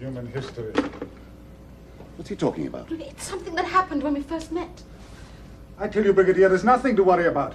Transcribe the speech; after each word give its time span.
Human 0.00 0.26
history. 0.28 0.72
What's 2.16 2.30
he 2.30 2.34
talking 2.34 2.66
about? 2.66 2.90
It's 2.90 3.24
something 3.24 3.54
that 3.54 3.66
happened 3.66 4.02
when 4.02 4.14
we 4.14 4.22
first 4.22 4.50
met. 4.50 4.82
I 5.78 5.88
tell 5.88 6.02
you, 6.02 6.14
Brigadier, 6.14 6.48
there's 6.48 6.64
nothing 6.64 6.96
to 6.96 7.04
worry 7.04 7.26
about. 7.26 7.54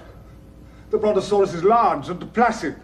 The 0.90 0.98
Brontosaurus 0.98 1.54
is 1.54 1.64
large 1.64 2.08
and 2.08 2.32
placid. 2.32 2.76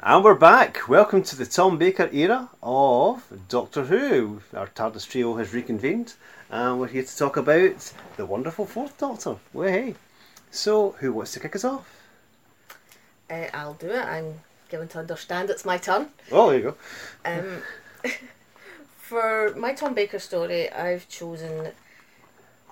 And 0.00 0.22
we're 0.22 0.34
back. 0.34 0.90
Welcome 0.90 1.22
to 1.22 1.36
the 1.36 1.46
Tom 1.46 1.78
Baker 1.78 2.10
era 2.12 2.50
of 2.62 3.24
Doctor 3.48 3.84
Who. 3.84 4.42
Our 4.54 4.66
TARDIS 4.66 5.08
trio 5.08 5.36
has 5.36 5.54
reconvened, 5.54 6.12
and 6.50 6.78
we're 6.78 6.88
here 6.88 7.04
to 7.04 7.16
talk 7.16 7.38
about 7.38 7.94
the 8.18 8.26
wonderful 8.26 8.66
Fourth 8.66 8.98
Doctor. 8.98 9.36
Well, 9.54 9.68
hey. 9.70 9.94
So, 10.50 10.96
who 10.98 11.14
wants 11.14 11.32
to 11.32 11.40
kick 11.40 11.56
us 11.56 11.64
off? 11.64 11.88
Uh, 13.30 13.46
I'll 13.54 13.72
do 13.72 13.88
it. 13.88 14.04
I'm 14.04 14.34
given 14.68 14.88
to 14.88 14.98
understand 14.98 15.48
it's 15.48 15.64
my 15.64 15.78
turn. 15.78 16.08
Oh, 16.30 16.50
there 16.50 16.58
you 16.58 16.64
go. 16.64 16.76
Um, 17.24 17.62
for 19.10 19.52
my 19.56 19.72
Tom 19.72 19.92
Baker 19.92 20.20
story, 20.20 20.70
I've 20.70 21.08
chosen 21.08 21.72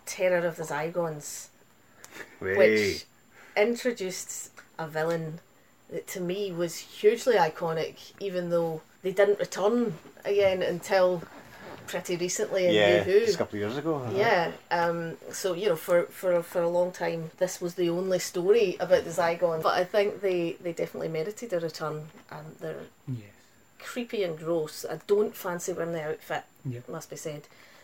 Terror 0.07 0.47
of 0.47 0.55
the 0.55 0.63
Zygons, 0.63 1.49
Way. 2.41 2.57
which 2.57 3.05
introduced 3.57 4.53
a 4.79 4.87
villain 4.87 5.41
that 5.91 6.07
to 6.15 6.21
me 6.21 6.53
was 6.53 6.77
hugely 6.77 7.35
iconic, 7.35 8.13
even 8.21 8.51
though 8.51 8.83
they 9.03 9.11
didn't 9.11 9.41
return 9.41 9.95
again 10.25 10.63
until 10.63 11.23
pretty 11.89 12.17
recently 12.17 12.67
in 12.69 12.75
yeah, 12.75 12.99
New 12.99 13.03
Who. 13.11 13.21
just 13.27 13.35
a 13.35 13.39
couple 13.39 13.57
of 13.57 13.61
years 13.63 13.77
ago. 13.77 13.97
uh-huh. 13.97 14.13
Yeah. 14.17 14.53
Um, 14.71 15.17
so 15.33 15.55
you 15.55 15.71
know, 15.71 15.77
for, 15.77 16.05
for 16.05 16.41
for 16.45 16.63
a 16.63 16.69
long 16.69 16.93
time, 16.93 17.33
this 17.39 17.61
was 17.61 17.75
the 17.75 17.91
only 17.91 18.21
story 18.21 18.77
about 18.79 19.03
the 19.03 19.11
Zygon. 19.11 19.61
But 19.61 19.75
I 19.77 19.83
think 19.83 20.21
they 20.21 20.57
they 20.63 20.73
definitely 20.73 21.09
merited 21.09 21.53
a 21.53 21.59
return. 21.59 21.97
Um, 22.31 22.47
they're 22.61 22.87
Yes. 23.09 23.38
Creepy 23.79 24.23
and 24.23 24.39
gross. 24.39 24.85
I 24.89 25.01
don't 25.07 25.35
fancy 25.35 25.73
wearing 25.73 25.93
the 25.93 26.03
outfit. 26.03 26.45
Yeah. 26.65 26.81
Must 26.89 27.11
be 27.11 27.17
said. 27.17 27.43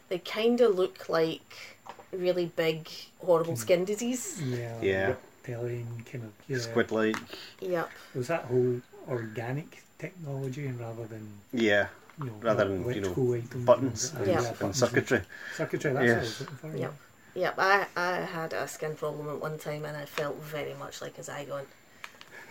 They 0.08 0.18
kind 0.18 0.60
of 0.60 0.74
look 0.74 1.08
like 1.08 1.76
really 2.12 2.46
big, 2.46 2.88
horrible 3.24 3.56
skin 3.56 3.84
disease. 3.84 4.40
Yeah. 4.42 4.78
Yeah. 4.82 5.14
Reptilian 5.46 6.04
kind 6.10 6.24
of. 6.24 6.32
Yeah. 6.48 6.58
Squid 6.58 6.90
like. 6.92 7.16
Yep. 7.60 7.90
It 8.14 8.18
was 8.18 8.28
that 8.28 8.44
whole 8.44 8.80
organic 9.08 9.82
technology 9.98 10.66
and 10.66 10.78
rather 10.80 11.06
than 11.06 11.26
Yeah, 11.52 11.86
you 12.18 12.26
know 12.26 12.32
Rather 12.40 12.66
than, 12.68 12.94
you 12.94 13.00
know, 13.00 13.42
buttons 13.64 14.10
and, 14.10 14.18
and, 14.18 14.26
Yeah. 14.28 14.38
and 14.48 14.58
buttons 14.58 14.78
circuitry. 14.78 15.20
Circuitry. 15.56 15.92
That's 15.92 16.02
what 16.02 16.10
I 16.10 16.14
Yes. 16.14 16.22
was 16.22 16.40
looking 16.40 16.56
for. 16.56 16.76
Yep. 16.76 16.94
Yep. 17.34 17.54
I 17.58 17.86
I 17.96 18.10
had 18.20 18.52
a 18.52 18.68
skin 18.68 18.94
problem 18.94 19.28
at 19.28 19.40
one 19.40 19.58
time, 19.58 19.84
and 19.84 19.96
I 19.96 20.04
felt 20.04 20.36
very 20.42 20.74
much 20.74 21.00
like 21.02 21.18
a 21.18 21.22
Zygon. 21.22 21.64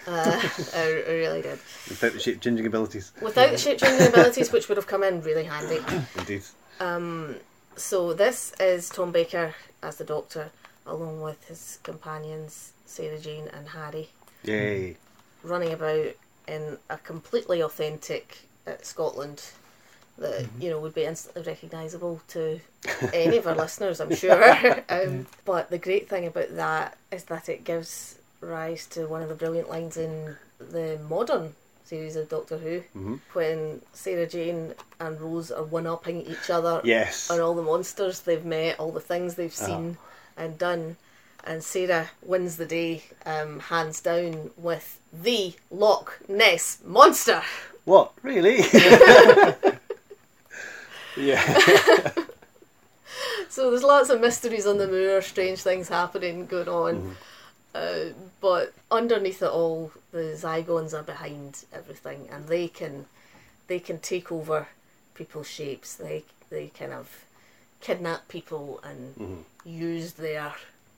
Uh, 0.07 0.41
I, 0.75 0.89
really 1.07 1.41
did. 1.41 1.59
Without 1.89 2.13
the 2.13 2.19
shape 2.19 2.41
changing 2.41 2.65
abilities. 2.65 3.11
Without 3.21 3.51
the 3.51 3.57
shape 3.57 3.77
changing 3.77 4.07
abilities, 4.07 4.51
which 4.51 4.67
would 4.67 4.77
have 4.77 4.87
come 4.87 5.03
in 5.03 5.21
really 5.21 5.45
handy. 5.45 5.79
Indeed. 6.17 6.43
Um, 6.79 7.35
So 7.75 8.13
this 8.13 8.53
is 8.59 8.89
Tom 8.89 9.11
Baker 9.11 9.55
as 9.81 9.97
the 9.97 10.03
Doctor, 10.03 10.51
along 10.85 11.21
with 11.21 11.43
his 11.47 11.79
companions 11.83 12.73
Sarah 12.85 13.17
Jane 13.19 13.47
and 13.51 13.69
Harry, 13.69 14.09
Yay. 14.43 14.97
running 15.43 15.73
about 15.73 16.09
in 16.47 16.77
a 16.89 16.97
completely 16.97 17.61
authentic 17.61 18.47
uh, 18.67 18.73
Scotland 18.81 19.41
that 20.19 20.47
you 20.59 20.69
know 20.69 20.79
would 20.79 20.93
be 20.93 21.05
instantly 21.05 21.41
recognisable 21.41 22.21
to 22.27 22.59
any 23.13 23.37
of 23.37 23.47
our 23.47 23.55
listeners, 23.63 23.99
I'm 23.99 24.13
sure. 24.15 24.83
um, 24.89 25.25
but 25.45 25.71
the 25.71 25.79
great 25.79 26.07
thing 26.07 26.27
about 26.27 26.55
that 26.55 26.97
is 27.11 27.23
that 27.25 27.49
it 27.49 27.63
gives 27.63 28.19
rise 28.43 28.85
to 28.87 29.07
one 29.07 29.21
of 29.21 29.29
the 29.29 29.35
brilliant 29.35 29.69
lines 29.69 29.97
in 29.97 30.35
the 30.59 30.99
modern 31.09 31.55
series 31.85 32.15
of 32.15 32.29
Doctor 32.29 32.57
Who, 32.57 32.79
mm-hmm. 32.79 33.15
when 33.33 33.81
Sarah 33.93 34.27
Jane 34.27 34.73
and 34.99 35.19
Rose 35.19 35.51
are 35.51 35.63
one-upping 35.63 36.21
each 36.25 36.49
other 36.49 36.81
Yes. 36.83 37.29
on 37.29 37.39
all 37.39 37.53
the 37.53 37.61
monsters 37.61 38.21
they've 38.21 38.45
met, 38.45 38.79
all 38.79 38.91
the 38.91 38.99
things 38.99 39.35
they've 39.35 39.53
uh-huh. 39.53 39.65
seen 39.65 39.97
and 40.37 40.57
done. 40.57 40.97
And 41.45 41.63
Sarah 41.63 42.09
wins 42.21 42.55
the 42.57 42.65
day, 42.65 43.03
um, 43.25 43.59
hands 43.59 43.99
down, 43.99 44.51
with 44.55 44.99
the 45.11 45.53
Loch 45.69 46.19
Ness 46.29 46.79
monster. 46.85 47.43
What? 47.83 48.13
Really? 48.23 48.59
yeah. 51.17 52.11
So 53.53 53.69
there's 53.69 53.83
lots 53.83 54.09
of 54.09 54.19
mysteries 54.19 54.65
on 54.65 54.79
the 54.79 54.87
moor, 54.87 55.21
strange 55.21 55.61
things 55.61 55.87
happening 55.87 56.47
going 56.47 56.67
on. 56.67 56.95
Mm-hmm. 56.95 57.11
Uh, 57.73 58.13
but 58.39 58.73
underneath 58.91 59.41
it 59.41 59.49
all, 59.49 59.91
the 60.11 60.37
Zygons 60.37 60.93
are 60.93 61.03
behind 61.03 61.65
everything, 61.73 62.27
and 62.31 62.47
they 62.47 62.67
can 62.67 63.05
they 63.67 63.79
can 63.79 63.99
take 63.99 64.31
over 64.31 64.67
people's 65.15 65.47
shapes. 65.49 65.95
They 65.95 66.23
they 66.49 66.67
kind 66.67 66.93
of 66.93 67.25
kidnap 67.81 68.27
people 68.27 68.79
and 68.83 69.43
use 69.65 70.13
their 70.13 70.53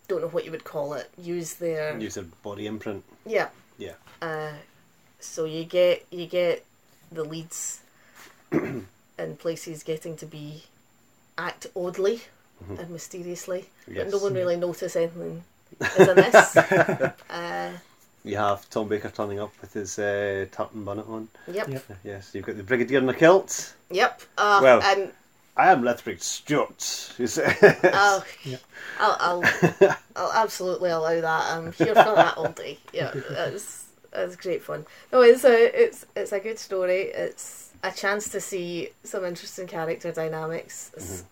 don't 0.07 0.21
know 0.21 0.27
what 0.27 0.45
you 0.45 0.51
would 0.51 0.65
call 0.65 0.93
it. 0.93 1.09
Use 1.17 1.53
their 1.55 1.97
Use 1.97 2.15
their 2.15 2.25
body 2.43 2.67
imprint. 2.67 3.03
yeah. 3.25 3.49
Yeah. 3.77 3.93
Uh, 4.21 4.53
so 5.19 5.45
you 5.45 5.63
get 5.65 6.05
you 6.11 6.27
get 6.27 6.65
the 7.11 7.23
leads 7.23 7.81
in 8.51 8.85
places 9.37 9.83
getting 9.83 10.15
to 10.17 10.25
be 10.25 10.63
act 11.37 11.67
oddly 11.75 12.21
and 12.69 12.89
mysteriously, 12.89 13.65
but 13.87 14.09
no 14.09 14.17
one 14.17 14.33
really 14.33 14.55
notice 14.55 14.95
anything 14.95 15.43
is 15.81 16.07
amiss. 16.07 16.57
uh, 17.29 17.71
You 18.23 18.37
have 18.37 18.69
Tom 18.69 18.87
Baker 18.87 19.09
turning 19.09 19.39
up 19.39 19.51
with 19.61 19.73
his 19.73 19.99
uh, 19.99 20.45
tartan 20.51 20.83
bonnet 20.83 21.07
on. 21.07 21.27
yep, 21.51 21.67
Yep. 21.67 21.83
Yes, 22.03 22.31
you've 22.33 22.45
got 22.45 22.57
the 22.57 22.63
Brigadier 22.63 22.99
in 22.99 23.09
a 23.09 23.13
kilt. 23.13 23.73
yep. 23.89 24.21
Uh, 24.37 24.59
Well- 24.61 24.81
and 24.83 25.11
I 25.57 25.71
am 25.71 25.83
Lethbridge 25.83 26.21
Stewart. 26.21 27.13
You 27.17 27.27
say- 27.27 27.55
I'll, 27.83 28.23
I'll, 28.99 29.17
I'll, 29.21 29.97
I'll 30.15 30.33
absolutely 30.43 30.89
allow 30.89 31.21
that. 31.21 31.43
I'm 31.57 31.71
here 31.71 31.87
for 31.95 32.15
that 32.15 32.37
all 32.37 32.51
day. 32.51 32.77
Yeah, 32.93 33.11
that's 33.29 33.85
that's 34.11 34.35
great 34.35 34.63
fun. 34.63 34.85
No, 35.13 35.21
it's 35.21 35.43
a 35.45 35.83
it's 35.83 36.05
it's 36.15 36.31
a 36.33 36.39
good 36.41 36.59
story. 36.59 37.03
It's 37.03 37.71
a 37.83 37.91
chance 37.91 38.27
to 38.29 38.41
see 38.41 38.89
some 39.03 39.23
interesting 39.25 39.67
character 39.67 40.11
dynamics. 40.11 40.91
It's 40.97 41.23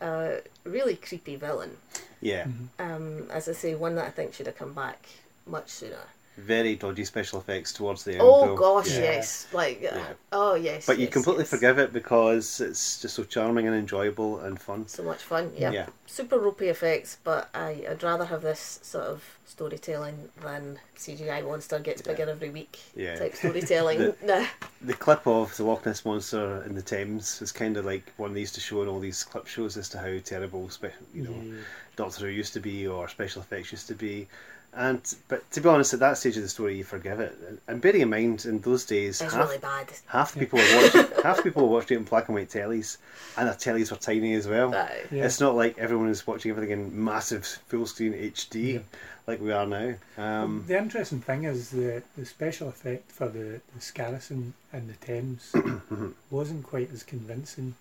a 0.00 0.40
really 0.64 0.96
creepy 0.96 1.36
villain. 1.36 1.76
yeah, 2.20 2.46
Um, 2.78 3.30
as 3.30 3.48
I 3.48 3.52
say, 3.52 3.74
one 3.74 3.94
that 3.96 4.06
I 4.06 4.10
think 4.10 4.34
should 4.34 4.46
have 4.46 4.56
come 4.56 4.72
back 4.72 5.06
much 5.46 5.68
sooner. 5.70 6.04
Very 6.36 6.74
dodgy 6.76 7.04
special 7.04 7.40
effects 7.40 7.72
towards 7.72 8.04
the 8.04 8.12
end. 8.12 8.20
Oh 8.22 8.46
though. 8.48 8.56
gosh, 8.56 8.90
Yeah. 8.92 9.00
yes, 9.00 9.46
like 9.52 9.88
uh, 9.90 9.98
oh 10.32 10.54
yes. 10.54 10.86
But 10.86 10.98
you 10.98 11.08
completely 11.08 11.42
yes. 11.42 11.50
forgive 11.50 11.78
it 11.78 11.92
because 11.92 12.60
it's 12.60 13.00
just 13.00 13.14
so 13.14 13.24
charming 13.24 13.66
and 13.66 13.74
enjoyable 13.76 14.40
and 14.40 14.60
fun. 14.60 14.86
So 14.88 15.02
much 15.02 15.22
fun, 15.22 15.52
yeah. 15.56 15.70
Yeah. 15.72 15.86
Super 16.06 16.38
ropey 16.38 16.68
effects, 16.68 17.18
but 17.24 17.48
I, 17.54 17.84
I'd 17.90 18.02
rather 18.02 18.24
have 18.26 18.42
this 18.42 18.80
sort 18.82 19.04
of 19.04 19.24
storytelling 19.46 20.28
than 20.42 20.78
CGI 20.96 21.42
monster 21.44 21.78
gets 21.78 22.02
bigger 22.02 22.28
every 22.28 22.50
week 22.50 22.78
Yeah. 22.94 23.16
type 23.16 23.34
storytelling. 23.42 24.12
nah. 24.22 24.44
The 24.82 24.94
clip 24.94 25.26
of 25.26 25.56
the 25.56 25.64
Loch 25.64 25.86
Ness 25.86 26.04
monster 26.04 26.62
in 26.66 26.74
the 26.74 26.82
Thames 26.82 27.40
is 27.40 27.52
kind 27.52 27.76
of 27.76 27.84
like 27.86 28.12
one 28.18 28.34
they 28.34 28.40
used 28.40 28.54
to 28.56 28.60
show 28.60 28.82
in 28.82 28.88
all 28.88 29.00
these 29.00 29.24
clip 29.24 29.46
shows 29.46 29.76
as 29.76 29.88
to 29.90 29.98
how 29.98 30.18
terrible, 30.24 30.68
spe- 30.68 30.86
you 31.14 31.22
know, 31.22 31.34
Yeah. 31.42 31.62
Doctor 31.96 32.26
Who 32.26 32.32
used 32.32 32.52
to 32.52 32.60
be 32.60 32.86
or 32.86 33.08
special 33.08 33.40
effects 33.40 33.72
used 33.72 33.88
to 33.88 33.94
be. 33.94 34.28
And 34.76 35.00
but 35.28 35.50
to 35.52 35.60
be 35.62 35.68
honest, 35.70 35.94
at 35.94 36.00
that 36.00 36.18
stage 36.18 36.36
of 36.36 36.42
the 36.42 36.48
story, 36.50 36.76
you 36.76 36.84
forgive 36.84 37.18
it. 37.18 37.34
And- 37.48 37.60
And 37.66 37.80
bearing 37.80 38.02
in 38.02 38.10
mind, 38.10 38.44
in 38.44 38.60
those 38.60 38.84
days, 38.84 39.20
It's 39.22 39.32
half, 39.32 39.48
really 39.48 39.58
bad. 39.58 39.86
half 40.06 40.32
the 40.34 40.40
people 40.40 40.58
were 40.58 40.76
watching 40.82 41.06
half 41.22 41.36
the 41.38 41.42
people 41.44 41.62
were 41.68 41.74
watching 41.78 41.96
it 41.96 42.00
in 42.00 42.04
black 42.04 42.28
and 42.28 42.34
white 42.36 42.50
tellies, 42.50 42.98
and 43.36 43.48
their 43.48 43.54
tellies 43.54 43.90
were 43.90 43.96
tiny 43.96 44.34
as 44.34 44.46
well. 44.46 44.74
Aye. 44.74 45.04
Yeah. 45.10 45.24
It's 45.24 45.40
not 45.40 45.54
like 45.56 45.78
everyone 45.78 46.10
is 46.10 46.26
watching 46.26 46.50
everything 46.50 46.72
in 46.78 47.04
massive 47.04 47.46
full 47.68 47.86
screen 47.86 48.12
HD 48.12 48.82
like 49.26 49.40
we 49.40 49.50
are 49.50 49.66
now. 49.66 49.94
Um, 50.18 50.64
The 50.68 50.76
interesting 50.78 51.20
thing 51.22 51.44
is 51.44 51.70
that 51.70 52.02
the 52.16 52.26
special 52.26 52.68
effect 52.68 53.10
for 53.10 53.28
the, 53.28 53.60
the 53.74 53.80
Skarasen 53.80 54.52
in 54.72 54.86
the 54.88 54.94
Thames 55.00 55.52
wasn't 56.30 56.64
quite 56.64 56.92
as 56.92 57.02
convincing 57.02 57.74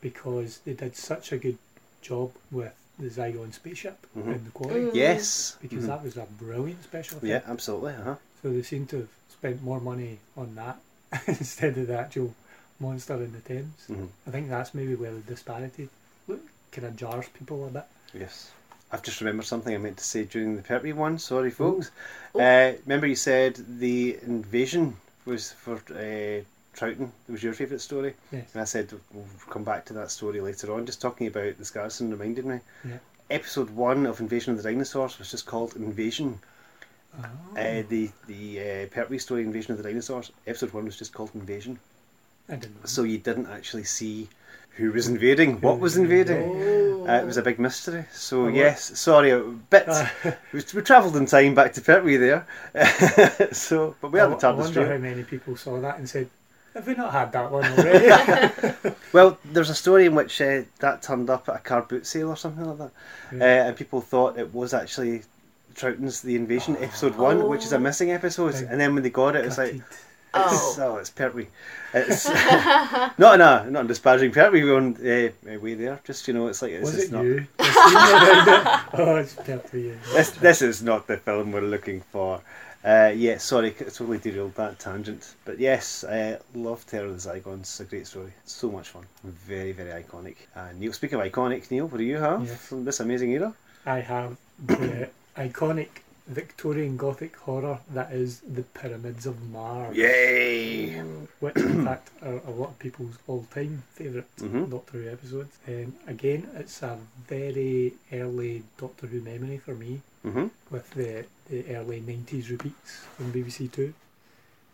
because 0.00 0.58
they 0.64 0.74
did 0.74 0.96
such 0.96 1.32
a 1.32 1.38
good 1.38 1.58
job 2.02 2.32
with 2.50 2.74
the 2.98 3.08
Zygon 3.10 3.52
spaceship 3.52 4.06
in 4.14 4.44
the 4.44 4.50
quarry. 4.52 4.90
yes, 4.94 5.56
Because 5.60 5.86
that 5.86 6.02
was 6.04 6.16
a 6.16 6.26
brilliant 6.38 6.82
special 6.84 7.18
effect. 7.18 7.28
yeah, 7.46 7.50
absolutely. 7.52 7.92
Uh-huh. 7.94 8.14
So 8.42 8.50
they 8.52 8.62
seem 8.62 8.86
to 8.88 8.96
have 8.98 9.08
spent 9.32 9.62
more 9.62 9.80
money 9.80 10.18
on 10.36 10.54
that 10.54 10.78
instead 11.26 11.76
of 11.78 11.86
the 11.88 11.98
actual 11.98 12.34
monster 12.80 13.14
in 13.14 13.32
the 13.32 13.40
Thames. 13.40 13.86
Mhm. 13.90 14.08
I 14.26 14.30
think 14.30 14.48
that's 14.48 14.74
maybe 14.74 14.94
where 14.94 15.12
the 15.12 15.20
disparity 15.20 15.88
look, 16.28 16.40
kind 16.72 16.86
of 16.86 16.96
jars 16.96 17.26
people 17.34 17.66
a 17.66 17.70
bit. 17.70 17.84
Yes. 18.12 18.50
I've 18.92 19.02
just 19.02 19.20
remembered 19.20 19.46
something 19.46 19.74
I 19.74 19.78
meant 19.78 19.96
to 19.96 20.04
say 20.04 20.24
during 20.24 20.54
the 20.56 20.62
Pertwee 20.62 20.92
one. 20.92 21.18
Sorry, 21.18 21.50
folks. 21.50 21.90
Uh, 22.34 22.72
remember, 22.86 23.06
you 23.08 23.16
said 23.16 23.56
the 23.80 24.18
invasion 24.22 24.96
was 25.24 25.50
for 25.52 25.76
uh, 25.90 26.44
Troughton. 26.74 27.10
It 27.28 27.32
was 27.32 27.42
your 27.42 27.54
favourite 27.54 27.80
story. 27.80 28.14
Yes. 28.32 28.52
And 28.52 28.62
I 28.62 28.64
said 28.64 28.92
we'll 29.12 29.26
come 29.50 29.64
back 29.64 29.84
to 29.86 29.92
that 29.94 30.10
story 30.10 30.40
later 30.40 30.72
on. 30.74 30.86
Just 30.86 31.00
talking 31.00 31.26
about 31.26 31.56
the 31.58 31.64
Skarasen 31.64 32.10
reminded 32.10 32.44
me. 32.44 32.60
Yeah. 32.84 32.98
Episode 33.30 33.70
one 33.70 34.06
of 34.06 34.20
Invasion 34.20 34.52
of 34.52 34.62
the 34.62 34.68
Dinosaurs 34.68 35.18
was 35.18 35.30
just 35.30 35.46
called 35.46 35.76
Invasion. 35.76 36.38
Oh. 37.18 37.24
Uh, 37.56 37.82
the 37.88 38.10
the 38.26 38.60
uh, 38.60 38.86
Pertwee 38.94 39.18
story, 39.18 39.42
Invasion 39.42 39.72
of 39.72 39.78
the 39.78 39.84
Dinosaurs. 39.84 40.30
Episode 40.46 40.72
one 40.72 40.84
was 40.84 40.98
just 40.98 41.12
called 41.14 41.30
Invasion. 41.34 41.78
I 42.48 42.56
didn't 42.56 42.74
know. 42.74 42.86
so 42.86 43.04
you 43.04 43.18
didn't 43.18 43.46
actually 43.46 43.84
see 43.84 44.28
who 44.76 44.90
was 44.92 45.06
invading, 45.08 45.60
what 45.60 45.78
was 45.78 45.96
invading. 45.96 47.08
Uh, 47.08 47.20
it 47.22 47.26
was 47.26 47.36
a 47.36 47.42
big 47.42 47.58
mystery. 47.58 48.04
So 48.12 48.46
Oh, 48.46 48.48
yes, 48.48 48.98
sorry, 48.98 49.30
a 49.30 49.38
bit. 49.38 49.86
we, 50.52 50.62
we 50.74 50.82
travelled 50.82 51.16
in 51.16 51.26
time 51.26 51.54
back 51.54 51.72
to 51.74 51.80
Pertwee 51.80 52.16
there. 52.18 52.46
so, 53.52 53.94
but 54.00 54.10
we 54.10 54.18
I, 54.20 54.28
had 54.28 54.32
the 54.32 54.46
I 54.46 54.50
TARDIS 54.52 54.58
wonder 54.58 54.92
how 54.92 54.98
many 54.98 55.22
people 55.22 55.56
saw 55.56 55.80
that 55.80 55.98
and 55.98 56.08
said, 56.08 56.28
"Have 56.74 56.86
we 56.86 56.94
not 56.94 57.12
had 57.12 57.32
that 57.32 57.50
one 57.50 57.64
already?" 57.64 58.94
Well, 59.12 59.38
there's 59.44 59.70
a 59.70 59.74
story 59.74 60.06
in 60.06 60.14
which 60.14 60.40
uh, 60.40 60.62
that 60.80 61.02
turned 61.02 61.30
up 61.30 61.48
at 61.48 61.56
a 61.56 61.58
car 61.60 61.82
boot 61.82 62.06
sale 62.06 62.30
or 62.30 62.36
something 62.36 62.64
like 62.64 62.78
that, 62.78 63.40
uh, 63.40 63.68
and 63.68 63.76
people 63.76 64.00
thought 64.00 64.38
it 64.38 64.52
was 64.52 64.74
actually 64.74 65.22
Troughton's 65.74 66.20
The 66.20 66.36
Invasion 66.36 66.76
episode 66.80 67.16
one, 67.16 67.48
which 67.48 67.64
is 67.64 67.72
a 67.72 67.78
missing 67.78 68.10
episode. 68.10 68.52
Big 68.54 68.66
And 68.70 68.80
then 68.80 68.94
when 68.94 69.02
they 69.02 69.10
got 69.10 69.36
it, 69.36 69.44
it 69.44 69.46
was 69.46 69.58
like, 69.58 69.80
It's, 70.36 70.78
oh. 70.78 70.96
it's 70.96 71.10
Pertwee. 71.10 71.46
It's 71.92 72.28
not 73.18 73.34
in 73.36 73.40
a 73.40 73.70
not 73.70 73.82
in 73.82 73.86
disparaging 73.86 74.32
Pertwee 74.32 74.68
on 74.74 74.96
uh, 74.96 75.58
way 75.60 75.74
there. 75.74 76.00
Just 76.04 76.26
you 76.26 76.34
know, 76.34 76.48
it's 76.48 76.60
like 76.60 76.72
it's 76.72 76.84
was 76.84 76.94
just 76.94 77.06
it 77.08 77.12
not. 77.12 77.24
you? 77.24 77.46
The 77.56 77.64
scene 77.64 77.96
around 77.96 78.48
it? 78.48 78.84
Oh, 78.94 79.16
it's 79.16 79.34
perfect. 79.34 79.74
Yeah. 79.74 79.92
This 80.12 80.30
this 80.30 80.62
is 80.62 80.82
not 80.82 81.06
the 81.06 81.18
film 81.18 81.52
we're 81.52 81.60
looking 81.60 82.00
for. 82.00 82.40
Uh, 82.84 83.10
yeah, 83.16 83.38
sorry, 83.38 83.70
totally 83.70 84.18
derailed 84.18 84.54
that 84.56 84.78
tangent. 84.78 85.34
But 85.46 85.58
yes, 85.58 86.04
I 86.04 86.38
love 86.54 86.84
Terror 86.86 87.06
of 87.06 87.22
the 87.22 87.30
Zygons. 87.30 87.60
It's 87.60 87.80
a 87.80 87.84
great 87.84 88.06
story. 88.06 88.32
It's 88.42 88.52
so 88.52 88.70
much 88.70 88.90
fun. 88.90 89.06
Very, 89.24 89.72
very 89.72 90.02
iconic. 90.02 90.36
Uh, 90.54 90.68
Neil, 90.78 90.92
speak 90.92 91.12
of 91.14 91.20
iconic, 91.20 91.70
Neil, 91.70 91.86
what 91.86 91.96
do 91.96 92.04
you 92.04 92.18
have 92.18 92.46
Yes. 92.46 92.66
from 92.66 92.84
this 92.84 93.00
amazing 93.00 93.32
era? 93.32 93.54
I 93.86 94.00
have 94.00 94.36
the 94.66 95.08
iconic 95.36 95.88
Victorian 96.26 96.96
Gothic 96.96 97.36
horror 97.36 97.78
that 97.90 98.10
is 98.12 98.40
the 98.40 98.62
Pyramids 98.62 99.26
of 99.26 99.42
Mars. 99.50 99.94
Yay! 99.96 100.98
which 101.40 101.56
in 101.56 101.84
fact 101.90 102.10
are 102.22 102.40
a 102.46 102.50
lot 102.50 102.70
of 102.70 102.78
people's 102.78 103.16
all-time 103.26 103.82
favourite 103.92 104.34
Mhm. 104.38 104.70
Doctor 104.70 104.98
Who 105.02 105.08
episodes. 105.10 105.58
Um, 105.68 105.94
again, 106.06 106.48
it's 106.56 106.82
a 106.82 106.98
very 107.28 107.94
early 108.12 108.62
Doctor 108.78 109.06
Who 109.06 109.20
memory 109.20 109.58
for 109.58 109.74
me 109.74 110.00
hmm 110.22 110.46
with 110.70 110.90
the, 110.94 111.26
the 111.50 111.76
early 111.76 112.00
90s 112.00 112.50
repeats 112.50 113.00
from 113.16 113.30
BBC 113.32 113.70
Two. 113.70 113.92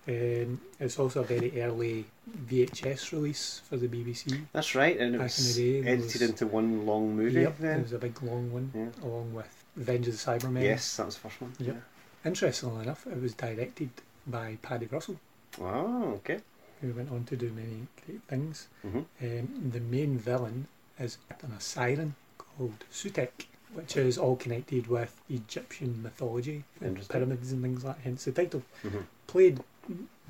Um, 0.09 0.61
it's 0.79 0.99
also 0.99 1.21
a 1.21 1.25
very 1.25 1.61
early 1.61 2.07
VHS 2.49 3.13
release 3.13 3.61
for 3.69 3.77
the 3.77 3.87
BBC. 3.89 4.41
That's 4.53 4.75
right, 4.75 4.97
and 4.99 5.15
it 5.17 5.21
was 5.21 5.57
the 5.57 5.63
day, 5.63 5.79
it 5.79 5.87
edited 5.99 6.21
was- 6.21 6.31
into 6.31 6.47
one 6.47 6.87
long 6.87 7.17
movie. 7.17 7.41
Yep, 7.43 7.59
then. 7.59 7.81
it 7.81 7.83
was 7.83 7.93
a 7.93 7.99
big 7.99 8.23
long 8.23 8.53
one, 8.53 8.71
Yeah. 8.75 9.07
along 9.07 9.35
with 9.35 9.60
Revenge 9.77 10.09
of 10.09 10.15
the 10.15 10.19
Cybermen. 10.19 10.63
Yes, 10.63 10.97
that 10.97 11.07
was 11.07 11.15
the 11.17 11.21
first 11.23 11.41
one. 11.41 11.53
Yep. 11.59 11.83
Interestingly 12.25 12.83
enough, 12.83 13.07
it 13.07 13.21
was 13.21 13.35
directed 13.35 13.91
by 14.27 14.59
Paddy 14.63 14.87
Russell, 14.87 15.19
Oh, 15.61 16.13
okay. 16.19 16.41
who 16.81 16.93
went 16.93 17.11
on 17.11 17.25
to 17.25 17.37
do 17.37 17.51
many 17.53 17.87
great 18.07 18.23
things. 18.29 18.69
hmm 18.83 18.99
Um, 19.23 19.71
the 19.73 19.81
main 19.81 20.19
villain 20.19 20.67
is 20.99 21.19
a 21.31 21.61
siren 21.61 22.15
called 22.39 22.85
Sutekh, 22.93 23.47
which 23.73 23.97
is 23.97 24.19
all 24.19 24.37
connected 24.37 24.87
with 24.89 25.19
Egyptian 25.31 26.03
mythology 26.03 26.65
and 26.81 27.09
pyramids 27.09 27.53
and 27.53 27.63
things 27.63 27.85
like 27.85 27.97
that, 27.97 28.03
hence 28.03 28.25
the 28.25 28.33
title. 28.33 28.63
hmm 28.83 28.99
Played 29.27 29.61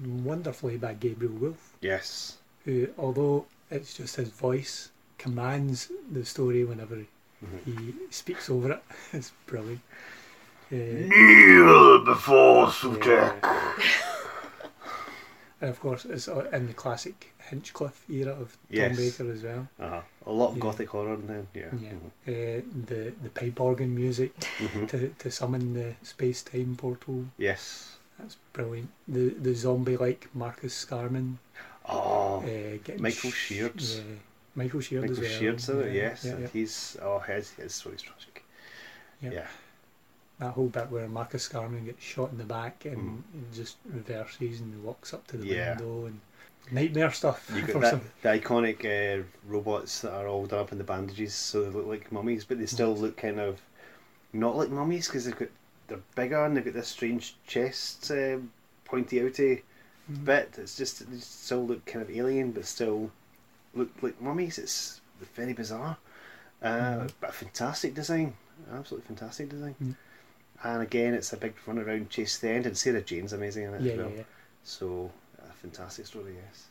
wonderfully 0.04 0.76
by 0.76 0.94
Gabriel 0.94 1.32
Woolf, 1.34 1.75
Yes. 1.81 2.37
who, 2.64 2.88
although 2.98 3.46
it's 3.70 3.94
just 3.96 4.16
his 4.16 4.28
voice, 4.28 4.90
commands 5.19 5.90
the 6.12 6.25
story 6.25 6.64
whenever. 6.64 7.04
He 7.64 7.94
speaks 8.10 8.50
over 8.50 8.72
it. 8.72 8.82
it's 9.12 9.32
brilliant. 9.46 9.81
Uh, 10.72 10.76
Kneel 10.76 12.04
before 12.04 12.66
Sutekh. 12.69 13.34
and 15.60 15.70
of 15.70 15.81
course, 15.81 16.04
it's 16.04 16.28
uh, 16.28 16.48
in 16.52 16.66
the 16.66 16.72
classic 16.75 17.32
Hinchcliffe 17.38 18.04
era 18.08 18.32
of 18.32 18.52
Tom 18.52 18.56
Yes. 18.70 18.96
Baker 18.96 19.32
as 19.32 19.42
well. 19.42 19.69
Uh-huh. 19.81 20.00
A 20.26 20.32
lot 20.32 20.50
of 20.50 20.56
Yeah. 20.56 20.62
gothic 20.62 20.88
horror 20.90 21.14
in 21.14 21.26
there. 21.26 21.46
Yeah. 21.54 21.70
Yeah. 21.81 21.92
Uh, 22.32 22.60
the 22.87 23.12
the 23.22 23.31
pipe 23.31 23.60
organ 23.60 23.94
music 23.94 24.32
hmm 24.58 24.87
to, 24.87 25.08
to 25.19 25.31
summon 25.31 25.75
the 25.75 25.94
space 26.02 26.42
time 26.42 26.76
portal. 26.76 27.25
Yes. 27.37 27.96
That's 28.19 28.37
brilliant. 28.52 28.90
The 29.08 29.31
the 29.31 29.54
zombie 29.54 29.96
like 29.96 30.28
Marcus 30.34 30.75
Scarman. 30.84 31.38
Oh, 31.88 32.42
Uh, 32.44 32.78
getting 32.84 33.02
Michael 33.02 33.31
sh- 33.32 33.46
Sheards. 33.48 33.96
Yeah, 33.96 34.16
Michael 34.62 34.81
Sheard 34.81 35.01
Michael 35.03 35.17
as 35.17 35.21
well. 35.21 35.39
Sheard's 35.39 35.69
in 35.71 35.81
it, 35.81 35.95
yes. 35.95 36.25
Yeah, 36.25 36.39
yeah. 36.39 36.47
He's 36.53 36.97
oh 37.03 37.19
his 37.21 37.51
his 37.53 37.75
story's 37.75 38.03
tragic. 38.03 38.45
Yeah. 39.23 39.31
Yeah. 39.33 39.47
That 40.39 40.51
whole 40.53 40.69
bit 40.69 40.91
where 40.91 41.09
Marcus 41.09 41.49
Scarman 41.49 41.85
gets 41.87 42.03
shot 42.03 42.31
in 42.33 42.39
the 42.39 42.45
back 42.45 42.85
and, 42.85 42.97
Mhm. 42.97 43.23
and 43.35 43.53
just 43.55 43.77
reverses 43.87 44.61
and 44.61 44.83
walks 44.83 45.12
up 45.15 45.27
to 45.29 45.37
the 45.37 45.47
Yeah. 45.47 45.79
window 45.79 46.07
and 46.07 46.21
nightmare 46.71 47.11
stuff. 47.11 47.51
You 47.55 47.62
got 47.62 47.81
that, 47.81 47.91
some. 47.91 48.01
the 48.23 48.29
iconic 48.29 48.85
uh, 48.85 49.23
robots 49.47 50.01
that 50.03 50.12
are 50.12 50.27
all 50.29 50.47
done 50.47 50.61
up 50.61 50.73
in 50.73 50.79
the 50.79 50.85
bandages, 50.85 51.35
so 51.35 51.62
they 51.65 51.71
look 51.71 51.87
like 51.87 52.12
mummies, 52.12 52.45
but 52.45 52.59
they 52.59 52.67
still 52.67 52.95
look 52.97 53.17
kind 53.17 53.39
of 53.41 53.61
not 54.33 54.57
like 54.57 54.71
mummies 54.71 55.07
because 55.07 55.25
they've 55.25 55.39
got 55.39 55.49
they're 55.89 55.99
bigger 56.15 56.45
and 56.45 56.57
they've 56.57 56.65
got 56.65 56.75
this 56.75 56.89
strange 56.89 57.35
chest, 57.47 58.11
uh, 58.12 58.39
pointy 58.85 59.19
outy 59.21 59.62
Mhm. 60.11 60.25
bit. 60.25 60.55
It's 60.59 60.77
just 60.77 61.11
they 61.11 61.19
still 61.19 61.67
look 61.67 61.85
kind 61.87 62.03
of 62.03 62.11
alien, 62.11 62.53
but 62.53 62.65
still 62.65 63.11
look 63.75 63.90
like 64.02 64.20
mummies. 64.20 64.58
It's 64.58 65.00
very 65.34 65.52
bizarre, 65.52 65.96
uh, 66.62 66.69
Mhm. 66.69 67.11
but 67.20 67.31
a 67.31 67.32
fantastic 67.32 67.94
design, 67.94 68.34
absolutely 68.72 69.06
fantastic 69.06 69.49
design. 69.49 69.75
Mm. 69.82 69.96
And 70.62 70.82
again, 70.82 71.14
it's 71.14 71.32
a 71.32 71.37
big 71.37 71.55
run 71.67 71.78
around 71.78 72.11
chase 72.11 72.38
the 72.38 72.50
end, 72.50 72.67
and 72.67 72.76
Sarah 72.76 73.00
Jane's 73.02 73.32
amazing 73.32 73.64
in 73.64 73.75
it 73.75 73.81
Yeah, 73.82 73.93
as 73.93 73.99
well. 73.99 74.11
yeah. 74.17 74.22
So 74.64 75.11
a 75.38 75.52
fantastic 75.55 76.06
story, 76.06 76.34
yes. 76.37 76.67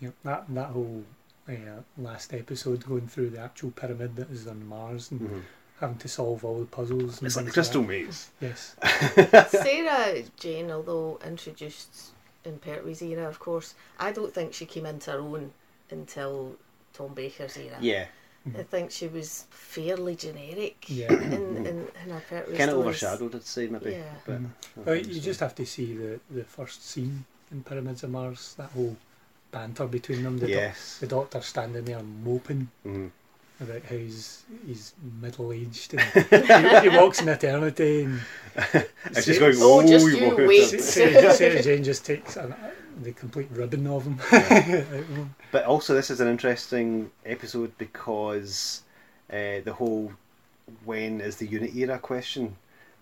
Yep, 0.00 0.14
that 0.24 0.44
that 0.54 0.70
whole 0.70 1.04
uh, 1.48 1.82
last 1.98 2.32
episode 2.32 2.86
going 2.86 3.08
through 3.08 3.28
the 3.30 3.40
actual 3.40 3.72
pyramid 3.72 4.14
that 4.14 4.30
is 4.30 4.46
on 4.46 4.64
Mars 4.64 5.10
and 5.10 5.20
Mhm. 5.20 5.42
having 5.80 5.98
to 5.98 6.06
solve 6.08 6.44
all 6.44 6.60
the 6.60 6.66
puzzles. 6.66 7.18
And 7.18 7.26
It's 7.26 7.34
like 7.34 7.46
the 7.46 7.50
Crystal 7.50 7.82
that. 7.82 7.88
Maze. 7.88 8.30
Yes. 8.40 8.76
Sarah 9.50 10.22
Jane, 10.36 10.70
although 10.70 11.18
introduced 11.24 12.12
in 12.44 12.58
Pertwee's 12.60 13.02
era, 13.02 13.26
of 13.28 13.38
course, 13.40 13.74
I 13.98 14.12
don't 14.12 14.32
think 14.32 14.54
she 14.54 14.66
came 14.66 14.86
into 14.86 15.10
her 15.10 15.18
own 15.18 15.52
until 15.92 16.56
Tom 16.92 17.14
Baker's 17.14 17.56
era. 17.56 17.76
Yeah, 17.80 18.06
I 18.58 18.62
think 18.64 18.90
she 18.90 19.06
was 19.08 19.44
fairly 19.50 20.16
generic 20.16 20.84
Yeah. 20.88 21.12
in, 21.12 21.32
in, 21.66 21.66
in 22.04 22.10
her 22.10 22.22
Pertwee 22.28 22.56
kind 22.56 22.70
of 22.70 22.78
overshadowed, 22.78 23.34
I'd 23.36 23.44
say 23.44 23.68
maybe. 23.68 23.92
Yeah. 23.92 24.14
But 24.26 24.40
Mhm. 24.42 24.50
Well, 24.84 24.96
you 24.96 25.14
so. 25.14 25.20
just 25.20 25.40
have 25.40 25.54
to 25.56 25.64
see 25.66 25.94
the, 25.94 26.18
the 26.30 26.44
first 26.44 26.84
scene 26.88 27.24
in 27.52 27.62
Pyramids 27.62 28.02
of 28.02 28.10
Mars, 28.10 28.54
that 28.58 28.70
whole 28.70 28.96
banter 29.52 29.86
between 29.86 30.22
them. 30.24 30.38
The, 30.38 30.46
doc- 30.46 30.54
yes. 30.56 30.98
the 30.98 31.06
doctor 31.06 31.40
standing 31.42 31.84
there 31.84 32.02
moping 32.02 32.68
Mhm. 32.86 33.10
about 33.60 33.82
how 33.84 33.96
he's, 33.96 34.42
he's 34.66 34.94
middle 35.20 35.52
aged 35.52 35.94
and 35.94 36.82
he, 36.82 36.90
he 36.90 36.96
walks 36.96 37.20
in 37.22 37.28
eternity 37.28 38.04
and 38.04 38.20
It's 39.04 39.26
just 39.26 39.38
Sa- 39.38 39.46
going. 39.46 39.56
Oh, 39.60 39.86
just 39.86 40.04
you 40.06 40.16
you 40.16 40.26
walk 40.28 40.38
wait. 40.38 40.80
Sarah, 40.80 41.32
Sarah 41.34 41.62
Jane 41.62 41.84
just 41.84 42.04
takes 42.04 42.36
an, 42.36 42.54
the 43.00 43.12
complete 43.12 43.48
ribbon 43.52 43.86
of 43.86 44.06
out. 44.08 44.84
But 45.52 45.64
also, 45.64 45.94
this 45.94 46.10
is 46.10 46.20
an 46.20 46.28
interesting 46.28 47.10
episode 47.24 47.76
because 47.78 48.82
uh, 49.30 49.60
the 49.64 49.74
whole 49.74 50.12
when 50.84 51.20
is 51.20 51.36
the 51.36 51.46
unit 51.46 51.74
era 51.74 51.98
question 51.98 52.56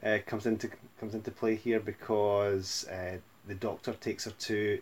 uh, 0.04 0.18
comes 0.26 0.46
into 0.46 0.70
comes 0.98 1.14
into 1.14 1.30
play 1.30 1.54
here 1.54 1.80
because 1.80 2.86
uh, 2.88 3.18
the 3.46 3.54
Doctor 3.54 3.92
takes 3.94 4.24
her 4.24 4.32
to 4.32 4.80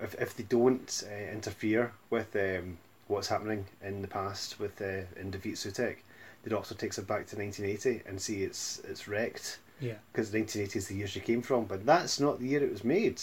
if 0.00 0.14
if 0.20 0.36
they 0.36 0.44
don't 0.44 1.02
uh, 1.10 1.32
interfere 1.32 1.92
with 2.10 2.34
um, 2.36 2.78
what's 3.08 3.28
happening 3.28 3.66
in 3.82 4.02
the 4.02 4.08
past 4.08 4.60
with 4.60 4.80
uh, 4.80 5.20
in 5.20 5.30
defeat 5.30 5.54
Sutekh, 5.54 5.98
the 6.42 6.50
Doctor 6.50 6.74
takes 6.74 6.96
her 6.96 7.02
back 7.02 7.26
to 7.28 7.36
1980 7.36 8.02
and 8.08 8.20
see 8.20 8.42
it's 8.42 8.80
it's 8.84 9.08
wrecked 9.08 9.58
yeah. 9.80 9.94
because 10.12 10.32
1980 10.32 10.78
is 10.78 10.88
the 10.88 10.94
year 10.94 11.06
she 11.06 11.20
came 11.20 11.42
from, 11.42 11.64
but 11.64 11.84
that's 11.86 12.20
not 12.20 12.40
the 12.40 12.46
year 12.46 12.62
it 12.62 12.70
was 12.70 12.84
made. 12.84 13.20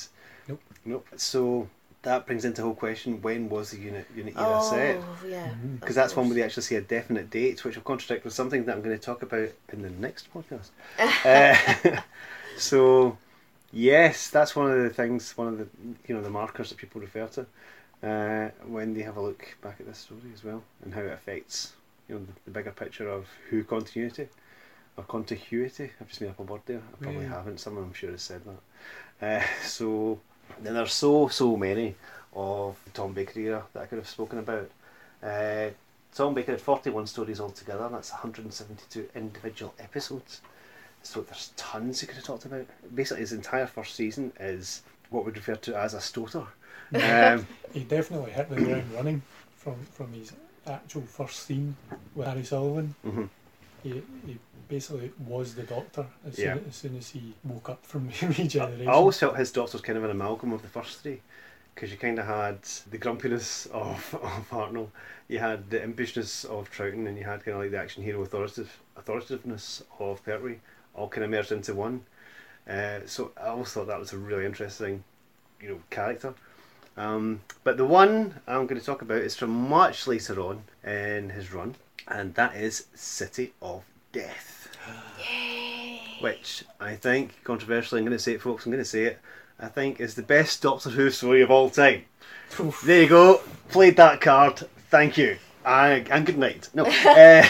Nope. 0.48 0.62
Nope. 0.86 1.08
So 1.16 1.68
that 2.04 2.26
brings 2.26 2.46
into 2.46 2.62
the 2.62 2.68
whole 2.68 2.76
question: 2.76 3.22
when 3.22 3.50
was 3.50 3.72
the 3.72 3.78
unit 3.78 4.08
unit 4.16 4.36
era 4.38 4.62
set? 4.62 4.98
Oh, 4.98 5.28
yeah. 5.28 5.50
Mhm. 5.50 5.80
Because 5.80 5.96
that's 5.96 6.16
one 6.16 6.28
where 6.28 6.36
they 6.36 6.44
actually 6.44 6.64
see 6.64 6.76
a 6.76 6.82
definite 6.82 7.30
date, 7.30 7.64
which 7.64 7.76
will 7.76 7.84
contradict 7.84 8.24
with 8.24 8.34
something 8.34 8.66
that 8.66 8.76
I'm 8.76 8.82
going 8.82 8.98
to 8.98 9.04
talk 9.04 9.22
about 9.24 9.50
in 9.74 9.82
the 9.82 9.90
next 9.90 10.30
podcast. 10.34 10.70
uh, 11.96 12.02
so, 12.58 13.18
yes, 13.74 14.30
that's 14.30 14.56
one 14.56 14.72
of 14.72 14.82
the 14.84 14.90
things, 14.90 15.36
one 15.38 15.48
of 15.48 15.58
the 15.58 15.68
you 16.08 16.16
know 16.16 16.22
the 16.22 16.30
markers 16.30 16.70
that 16.70 16.78
people 16.78 17.02
refer 17.02 17.28
to 17.28 17.46
uh, 18.08 18.50
when 18.68 18.94
they 18.94 19.02
have 19.02 19.18
a 19.18 19.22
look 19.22 19.58
back 19.62 19.78
at 19.80 19.88
this 19.88 19.98
story 19.98 20.22
as 20.34 20.44
well, 20.44 20.64
and 20.84 20.94
how 20.94 21.02
it 21.02 21.12
affects 21.12 21.74
you 22.08 22.16
know 22.16 22.22
the, 22.22 22.34
the 22.46 22.52
bigger 22.52 22.72
picture 22.72 23.10
of 23.10 23.28
who 23.50 23.64
continuity 23.64 24.28
or 24.98 25.04
contiguity. 25.04 25.92
I've 26.00 26.08
just 26.08 26.22
made 26.22 26.30
up 26.30 26.40
a 26.40 26.44
word 26.44 26.62
there. 26.66 26.82
I 26.94 27.04
probably 27.04 27.24
Yeah. 27.24 27.30
haven't. 27.30 27.60
Someone 27.60 27.84
I'm 27.86 27.94
sure 27.94 28.12
has 28.12 28.22
said 28.22 28.42
that. 28.46 29.42
Uh, 29.42 29.44
so 29.66 30.20
then 30.62 30.74
there's 30.74 30.94
so 30.94 31.28
so 31.28 31.58
many 31.58 31.96
of 32.34 32.78
Tom 32.94 33.14
Baker 33.14 33.40
era 33.40 33.64
that 33.74 33.84
I 33.84 33.86
could 33.86 33.98
have 33.98 34.10
spoken 34.10 34.40
about. 34.40 34.70
Uh, 35.24 35.70
Tom 36.14 36.34
Baker 36.34 36.54
had 36.54 36.62
41 36.62 37.08
stories 37.08 37.40
altogether, 37.42 37.86
and 37.86 37.96
that's 37.96 38.12
172 38.12 39.10
individual 39.16 39.74
episodes. 39.80 40.42
So 41.04 41.22
there's 41.22 41.52
tons 41.58 42.02
he 42.02 42.08
could 42.08 42.16
have 42.16 42.26
talked 42.26 42.46
about. 42.46 42.66
Basically, 42.94 43.22
his 43.22 43.34
entire 43.34 43.68
first 43.68 43.96
season 43.96 44.32
is 44.40 44.82
what 45.10 45.26
we'd 45.26 45.36
refer 45.36 45.56
to 45.56 45.76
as 45.78 45.94
a 45.94 46.02
stoter. 46.02 46.46
Um, 46.94 47.48
He 47.74 47.84
definitely 47.84 48.32
hit 48.32 48.48
the 48.50 48.56
ground 48.58 48.92
running 48.94 49.22
from 49.58 49.76
from 49.92 50.14
his 50.14 50.32
actual 50.68 51.02
first 51.02 51.40
scene 51.48 51.76
with 52.14 52.28
Harry 52.28 52.44
Sullivan. 52.44 52.94
Mhm. 53.06 53.30
He, 53.84 54.04
he 54.26 54.38
basically 54.68 55.12
was 55.28 55.56
the 55.56 55.64
Doctor 55.64 56.06
as, 56.28 56.38
Yeah. 56.40 56.56
soon, 56.56 56.66
as 56.70 56.76
soon 56.76 56.98
as 56.98 57.10
he 57.10 57.34
woke 57.44 57.70
up 57.70 57.86
from 57.86 58.08
regeneration. 58.22 58.88
I 58.88 58.92
always 58.92 59.18
felt 59.18 59.38
his 59.38 59.52
doctor 59.52 59.74
was 59.74 59.82
kind 59.82 59.98
of 59.98 60.04
an 60.04 60.12
amalgam 60.12 60.54
of 60.54 60.62
the 60.62 60.68
first 60.68 61.02
three, 61.02 61.22
because 61.74 61.92
you 61.92 61.98
kind 61.98 62.20
of 62.20 62.26
had 62.26 62.62
the 62.90 62.98
grumpiness 62.98 63.66
of, 63.68 64.14
of 64.22 64.50
Hartnell, 64.50 64.90
you 65.28 65.40
had 65.40 65.70
the 65.70 65.80
impishness 65.80 66.46
of 66.46 66.72
Troughton, 66.72 67.08
and 67.08 67.18
you 67.18 67.24
had 67.24 67.44
kind 67.44 67.56
of 67.56 67.62
like 67.64 67.72
the 67.72 67.80
action 67.80 68.04
hero 68.04 68.22
authoritative 68.22 68.80
authoritativeness 68.98 69.84
of 70.00 70.24
Pertwee, 70.24 70.60
all 70.94 71.10
kind 71.10 71.24
of 71.24 71.30
merged 71.30 71.52
into 71.52 71.74
one. 71.74 72.02
Uh, 72.70 73.00
so 73.06 73.32
I 73.42 73.48
always 73.48 73.70
thought 73.70 73.88
that 73.88 74.00
was 74.00 74.14
a 74.14 74.18
really 74.18 74.46
interesting, 74.46 75.04
you 75.62 75.70
know, 75.70 75.80
character. 75.90 76.34
Um, 76.98 77.42
but 77.64 77.76
the 77.78 77.86
one 77.86 78.36
I'm 78.48 78.68
going 78.68 78.80
to 78.80 78.86
talk 78.86 79.02
about 79.02 79.18
is 79.18 79.36
from 79.36 79.50
much 79.50 80.08
later 80.08 80.40
on 80.40 80.64
in 80.84 81.30
his 81.32 81.52
run, 81.54 81.76
and 82.08 82.34
that 82.36 82.56
is 82.56 82.86
City 82.96 83.54
of 83.62 83.84
Death. 84.16 84.70
Which 86.22 86.64
I 86.80 86.96
think, 86.96 87.44
controversially, 87.44 88.00
I'm 88.00 88.06
going 88.06 88.18
to 88.18 88.24
say 88.24 88.32
it, 88.32 88.42
folks, 88.42 88.66
I'm 88.66 88.72
going 88.72 88.82
to 88.82 88.90
say 88.90 89.04
it, 89.04 89.20
I 89.60 89.68
think 89.68 90.00
is 90.00 90.16
the 90.16 90.24
best 90.24 90.62
Doctor 90.62 90.90
Who 90.90 91.10
story 91.10 91.42
of 91.42 91.52
all 91.52 91.70
time. 91.70 92.06
There 92.86 93.02
you 93.02 93.10
go, 93.10 93.42
played 93.68 93.98
that 93.98 94.22
card, 94.22 94.70
thank 94.90 95.18
you. 95.18 95.38
I, 95.66 96.06
and 96.10 96.26
good 96.26 96.38
night. 96.38 96.70
No. 96.74 96.86
uh, 97.06 97.46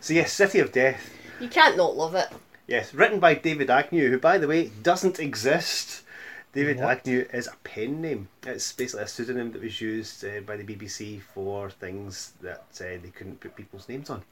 so, 0.00 0.12
yes, 0.12 0.34
City 0.34 0.58
of 0.58 0.70
Death. 0.70 1.10
You 1.40 1.48
can't 1.48 1.78
not 1.78 1.96
love 1.96 2.14
it. 2.14 2.28
Yes, 2.66 2.92
written 2.92 3.18
by 3.18 3.32
David 3.32 3.70
Agnew, 3.70 4.10
who, 4.10 4.18
by 4.18 4.36
the 4.36 4.48
way, 4.48 4.68
doesn't 4.82 5.18
exist. 5.18 6.02
David 6.52 6.76
What? 6.76 6.98
Agnew 6.98 7.26
is 7.32 7.46
a 7.46 7.56
pen 7.64 8.02
name. 8.02 8.28
It's 8.42 8.70
basically 8.72 9.04
a 9.04 9.08
pseudonym 9.08 9.50
that 9.52 9.62
was 9.62 9.80
used 9.80 10.22
uh, 10.26 10.40
by 10.40 10.58
the 10.58 10.64
BBC 10.64 11.22
for 11.22 11.70
things 11.70 12.32
that 12.42 12.66
uh, 12.80 13.00
they 13.02 13.12
couldn't 13.14 13.40
put 13.40 13.56
people's 13.56 13.88
names 13.88 14.10
on. 14.10 14.22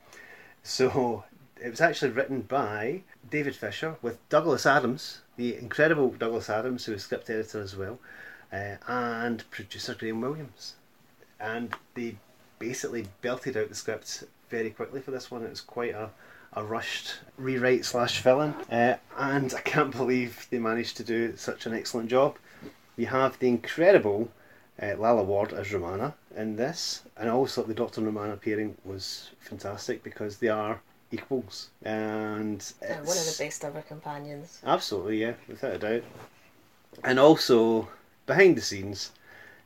So 0.62 1.25
it 1.61 1.70
was 1.70 1.80
actually 1.80 2.11
written 2.11 2.42
by 2.42 3.02
David 3.30 3.56
Fisher 3.56 3.96
with 4.02 4.26
Douglas 4.28 4.66
Adams, 4.66 5.20
the 5.37 5.56
incredible 5.56 6.11
Douglas 6.11 6.50
Adams, 6.50 6.84
who 6.84 6.92
was 6.92 7.02
script 7.02 7.30
editor 7.30 7.61
as 7.61 7.76
well, 7.76 7.99
uh, 8.52 8.76
and 8.87 9.49
producer 9.50 9.94
Graham 9.94 10.20
Williams. 10.20 10.75
And 11.40 11.75
they 11.94 12.16
basically 12.58 13.06
belted 13.23 13.56
out 13.56 13.68
the 13.68 13.75
script 13.75 14.25
very 14.50 14.70
quickly 14.70 15.00
for 15.00 15.11
this 15.11 15.30
one. 15.30 15.42
It 15.42 15.50
was 15.50 15.61
quite 15.61 15.94
a, 15.94 16.11
a 16.52 16.64
rushed 16.64 17.14
rewrite 17.37 17.84
slash 17.84 18.20
fill 18.20 18.40
in, 18.40 18.50
uh, 18.70 18.96
and 19.16 19.54
I 19.54 19.61
can't 19.61 19.96
believe 19.96 20.46
they 20.50 20.58
managed 20.58 20.96
to 20.99 21.04
do 21.04 21.37
such 21.37 21.66
an 21.66 21.75
excellent 21.75 22.08
job. 22.11 22.37
You 22.96 23.06
have 23.06 23.38
the 23.38 23.49
incredible 23.49 24.30
uh, 24.80 24.94
Lalla 24.96 25.23
Ward 25.23 25.52
as 25.52 25.73
Romana 25.73 26.14
in 26.37 26.56
this, 26.56 27.02
and 27.16 27.28
I 27.28 27.32
always 27.32 27.54
thought 27.54 27.68
the 27.68 27.75
Doctor 27.75 28.00
and 28.00 28.06
Romana 28.06 28.37
pairing 28.37 28.76
was 28.84 29.30
fantastic 29.40 30.02
because 30.02 30.38
they 30.38 30.49
are 30.49 30.80
equals, 31.11 31.70
and 31.82 32.61
Uh, 32.82 32.94
one 32.94 33.16
of 33.18 33.26
the 33.26 33.37
best 33.38 33.64
ever 33.64 33.82
companions. 33.82 34.61
Absolutely, 34.64 35.20
yeah, 35.20 35.34
without 35.49 35.75
a 35.75 35.78
doubt. 35.78 36.04
And 37.02 37.18
also, 37.18 37.88
behind 38.26 38.56
the 38.56 38.61
scenes, 38.62 39.12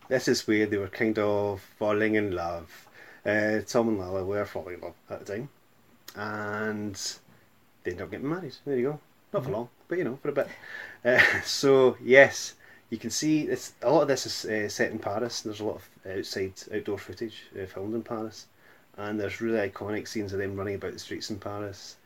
this 0.08 0.28
is 0.28 0.46
where 0.46 0.66
they 0.66 0.76
were 0.78 0.88
kind 0.88 1.18
of 1.18 1.60
falling 1.78 2.14
in 2.14 2.32
love. 2.32 2.88
Uh, 3.24 3.60
Tom 3.66 3.88
and 3.88 3.98
Lalla 3.98 4.24
were 4.24 4.44
falling 4.44 4.74
in 4.74 4.80
love 4.80 4.94
at 5.10 5.24
the 5.24 5.32
time, 5.34 5.48
and 6.16 6.94
they 7.82 7.90
ended 7.92 8.04
up 8.04 8.10
getting 8.10 8.28
married. 8.28 8.54
There 8.64 8.76
you 8.76 8.82
go. 8.82 9.00
Not 9.32 9.44
for 9.44 9.50
long, 9.50 9.68
but 9.88 9.98
you 9.98 10.04
know, 10.04 10.18
for 10.22 10.30
a 10.30 10.32
bit. 10.32 10.48
Uh, 11.04 11.20
so 11.44 11.96
yes, 12.02 12.54
you 12.90 12.96
can 12.98 13.10
see 13.10 13.42
it's 13.42 13.74
a 13.82 13.90
lot 13.90 14.02
of 14.02 14.08
this 14.08 14.24
is 14.26 14.44
uh, 14.46 14.68
set 14.68 14.90
in 14.90 14.98
Paris. 14.98 15.42
There's 15.42 15.60
a 15.60 15.64
lot 15.64 15.76
of 15.76 16.16
outside 16.18 16.54
outdoor 16.74 16.98
footage 16.98 17.44
uh, 17.60 17.66
filmed 17.66 17.94
in 17.94 18.02
Paris, 18.02 18.46
and 18.98 19.18
there's 19.18 19.40
really 19.40 19.68
iconic 19.68 20.06
scenes 20.06 20.32
of 20.32 20.38
them 20.38 20.56
running 20.56 20.74
about 20.74 20.92
the 20.92 20.98
streets 20.98 21.30
in 21.30 21.38
Paris. 21.38 21.96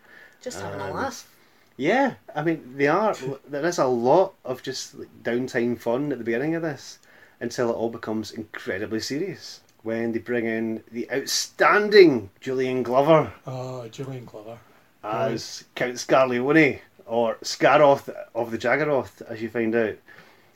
Just 0.40 0.60
having 0.60 0.80
a 0.80 0.84
um, 0.84 0.94
laugh. 0.94 1.28
Yeah, 1.76 2.14
I 2.34 2.42
mean 2.42 2.74
they 2.76 2.86
are. 2.86 3.14
there 3.48 3.66
is 3.66 3.78
a 3.78 3.86
lot 3.86 4.34
of 4.44 4.62
just 4.62 4.94
like, 4.94 5.08
downtime 5.22 5.78
fun 5.78 6.12
at 6.12 6.18
the 6.18 6.24
beginning 6.24 6.54
of 6.54 6.62
this, 6.62 6.98
until 7.40 7.70
it 7.70 7.74
all 7.74 7.90
becomes 7.90 8.30
incredibly 8.30 9.00
serious 9.00 9.60
when 9.82 10.12
they 10.12 10.18
bring 10.20 10.46
in 10.46 10.82
the 10.92 11.10
outstanding 11.10 12.30
Julian 12.40 12.82
Glover 12.84 13.32
Oh, 13.46 13.88
Julian 13.88 14.24
Glover. 14.24 14.58
as 15.02 15.64
Count 15.74 15.94
Scarlioni 15.94 16.78
or 17.04 17.36
Scaroth 17.42 18.08
of 18.34 18.50
the 18.52 18.58
Jagaroth, 18.58 19.22
as 19.22 19.42
you 19.42 19.48
find 19.48 19.74
out. 19.74 19.96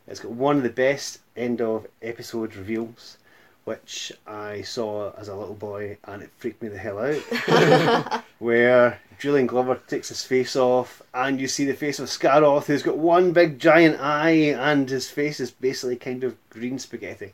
It's 0.07 0.21
got 0.21 0.31
one 0.31 0.59
of 0.59 0.63
the 0.63 0.71
best 0.71 1.19
end 1.37 1.61
of 1.61 1.89
episode 2.01 2.55
reveals, 2.55 3.19
which 3.67 4.13
I 4.29 4.63
saw 4.63 5.13
as 5.19 5.27
a 5.29 5.35
little 5.35 5.55
boy, 5.55 5.99
and 6.05 6.23
it 6.23 6.31
freaked 6.39 6.63
me 6.63 6.69
the 6.69 6.79
hell 6.79 6.99
out. 7.01 8.23
Where 8.39 9.01
Julian 9.19 9.47
Glover 9.49 9.81
takes 9.89 10.09
his 10.09 10.23
face 10.23 10.55
off, 10.57 11.03
and 11.13 11.41
you 11.41 11.49
see 11.49 11.65
the 11.65 11.75
face 11.75 11.99
of 11.99 12.09
Scaroth, 12.09 12.67
who's 12.67 12.85
got 12.85 12.97
one 12.97 13.33
big 13.33 13.59
giant 13.59 14.01
eye, 14.01 14.55
and 14.57 14.89
his 14.89 15.11
face 15.11 15.41
is 15.41 15.51
basically 15.51 15.97
kind 15.97 16.23
of 16.23 16.37
green 16.51 16.79
spaghetti. 16.79 17.33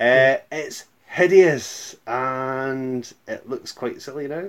Uh, 0.00 0.36
it's 0.50 0.84
hideous, 1.08 1.94
and 2.06 3.12
it 3.28 3.46
looks 3.48 3.70
quite 3.72 4.00
silly 4.00 4.28
now, 4.28 4.44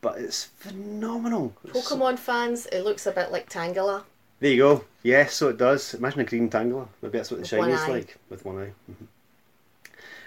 but 0.00 0.18
it's 0.18 0.44
phenomenal. 0.58 1.54
It's- 1.64 1.88
Pokemon 1.88 2.18
fans, 2.18 2.66
it 2.66 2.82
looks 2.82 3.06
a 3.06 3.12
bit 3.12 3.30
like 3.30 3.48
Tangela. 3.48 4.02
there 4.40 4.50
you 4.50 4.58
go. 4.58 4.84
Yes, 5.04 5.34
so 5.34 5.48
it 5.48 5.58
does. 5.58 5.94
Imagine 5.94 6.20
a 6.20 6.24
green 6.24 6.50
Tangela. 6.50 6.88
Maybe 7.02 7.18
that's 7.18 7.30
what 7.30 7.36
the 7.36 7.42
With 7.42 7.48
shiny 7.50 7.72
is 7.72 7.88
like 7.88 8.16
with 8.30 8.44
one 8.44 8.58
eye. 8.58 8.72
Mhm. 8.90 9.06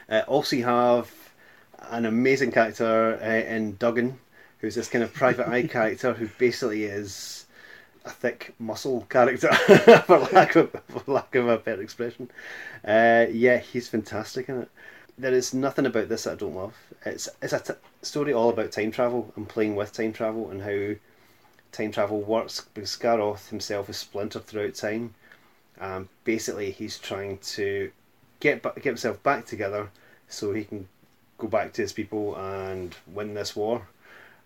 Uh, 0.10 0.24
also, 0.28 0.56
you 0.56 0.64
have 0.64 1.12
an 1.90 2.06
amazing 2.06 2.52
character 2.52 3.20
uh, 3.22 3.54
in 3.54 3.76
Duggan, 3.78 4.20
who's 4.60 4.76
this 4.76 4.90
kind 4.90 5.04
of 5.04 5.14
private 5.14 5.48
eye 5.48 5.68
character 5.68 6.14
who 6.14 6.28
basically 6.38 6.84
is 6.84 7.46
a 8.06 8.10
thick 8.10 8.56
muscle 8.60 9.06
character, 9.10 9.54
for 10.06 10.20
lack 10.32 10.56
of 10.56 10.76
for 10.88 11.04
lack 11.12 11.36
of 11.36 11.48
a 11.48 11.58
better 11.58 11.82
expression. 11.82 12.30
Uh, 12.86 13.26
yeah, 13.32 13.58
he's 13.58 13.88
fantastic 13.88 14.50
in 14.50 14.64
it. 14.64 14.72
There 15.18 15.34
is 15.34 15.54
nothing 15.54 15.86
about 15.86 16.10
this 16.10 16.24
that 16.24 16.34
I 16.34 16.36
don't 16.36 16.56
love. 16.56 16.76
It's 17.06 17.30
it's 17.42 17.54
a 17.54 17.60
t- 17.60 17.74
story 18.02 18.34
all 18.34 18.50
about 18.50 18.72
time 18.72 18.92
travel 18.92 19.32
and 19.36 19.48
playing 19.48 19.76
with 19.76 19.94
time 19.94 20.14
travel 20.14 20.50
and 20.50 20.62
how 20.62 20.96
time 21.72 21.92
travel 21.92 22.22
works 22.22 22.62
because 22.74 22.90
Scaroth 22.90 23.50
himself 23.50 23.90
is 23.90 23.98
splintered 23.98 24.46
throughout 24.46 24.76
time. 24.76 25.14
Um, 25.80 26.10
basically, 26.24 26.72
he's 26.72 26.98
trying 26.98 27.38
to 27.40 27.92
get 28.40 28.64
get 28.64 28.84
himself 28.86 29.22
back 29.24 29.46
together 29.46 29.90
so 30.28 30.54
he 30.54 30.64
can 30.64 30.88
go 31.38 31.48
back 31.48 31.74
to 31.74 31.82
his 31.82 31.94
people 31.94 32.36
and 32.36 32.96
win 33.12 33.34
this 33.34 33.56
war. 33.56 33.88